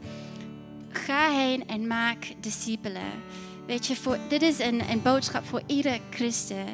Ga 0.89 1.31
heen 1.31 1.67
en 1.67 1.87
maak 1.87 2.33
discipelen. 2.39 3.11
Weet 3.67 3.87
je, 3.87 3.95
voor, 3.95 4.17
dit 4.29 4.41
is 4.41 4.59
een, 4.59 4.81
een 4.89 5.01
boodschap 5.01 5.45
voor 5.45 5.61
ieder 5.65 5.99
christen. 6.09 6.65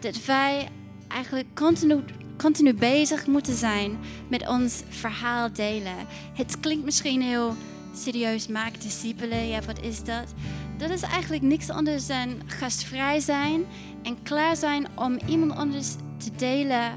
Dat 0.00 0.24
wij 0.24 0.68
eigenlijk 1.08 1.46
continu, 1.54 2.04
continu 2.36 2.74
bezig 2.74 3.26
moeten 3.26 3.54
zijn 3.54 3.98
met 4.28 4.48
ons 4.48 4.82
verhaal 4.88 5.52
delen. 5.52 5.96
Het 6.34 6.60
klinkt 6.60 6.84
misschien 6.84 7.22
heel 7.22 7.54
serieus, 7.94 8.46
maak 8.46 8.80
discipelen. 8.80 9.48
Ja, 9.48 9.60
wat 9.62 9.80
is 9.82 10.04
dat? 10.04 10.34
Dat 10.82 10.90
is 10.90 11.02
eigenlijk 11.02 11.42
niks 11.42 11.70
anders 11.70 12.06
dan 12.06 12.28
gastvrij 12.46 13.20
zijn 13.20 13.64
en 14.02 14.22
klaar 14.22 14.56
zijn 14.56 14.86
om 14.94 15.18
iemand 15.26 15.52
anders 15.52 15.94
te 16.16 16.30
delen 16.36 16.90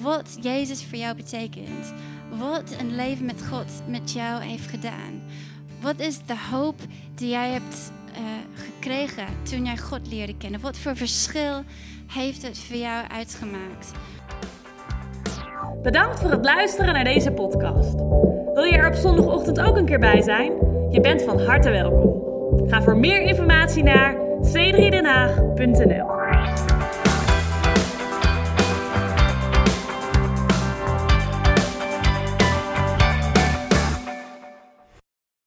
wat 0.00 0.38
Jezus 0.40 0.84
voor 0.84 0.98
jou 0.98 1.16
betekent. 1.16 1.94
Wat 2.38 2.76
een 2.80 2.96
leven 2.96 3.26
met 3.26 3.46
God 3.50 3.82
met 3.88 4.12
jou 4.12 4.42
heeft 4.42 4.66
gedaan. 4.66 5.22
Wat 5.80 6.00
is 6.00 6.18
de 6.26 6.36
hoop 6.50 6.74
die 7.14 7.28
jij 7.28 7.50
hebt 7.50 7.92
uh, 8.12 8.18
gekregen 8.54 9.26
toen 9.42 9.64
jij 9.64 9.76
God 9.76 10.08
leerde 10.08 10.36
kennen? 10.36 10.60
Wat 10.60 10.76
voor 10.76 10.96
verschil 10.96 11.62
heeft 12.06 12.42
het 12.42 12.58
voor 12.58 12.76
jou 12.76 13.08
uitgemaakt? 13.08 13.92
Bedankt 15.82 16.20
voor 16.20 16.30
het 16.30 16.44
luisteren 16.44 16.94
naar 16.94 17.04
deze 17.04 17.30
podcast. 17.30 17.94
Wil 18.54 18.64
je 18.64 18.76
er 18.76 18.88
op 18.88 18.94
zondagochtend 18.94 19.60
ook 19.60 19.76
een 19.76 19.84
keer 19.84 19.98
bij 19.98 20.22
zijn? 20.22 20.52
Je 20.90 21.00
bent 21.00 21.22
van 21.22 21.40
harte 21.40 21.70
welkom. 21.70 22.13
Ga 22.66 22.82
voor 22.82 22.96
meer 22.96 23.22
informatie 23.22 23.82
naar 23.82 24.14
c3denhaag.nl 24.42 26.23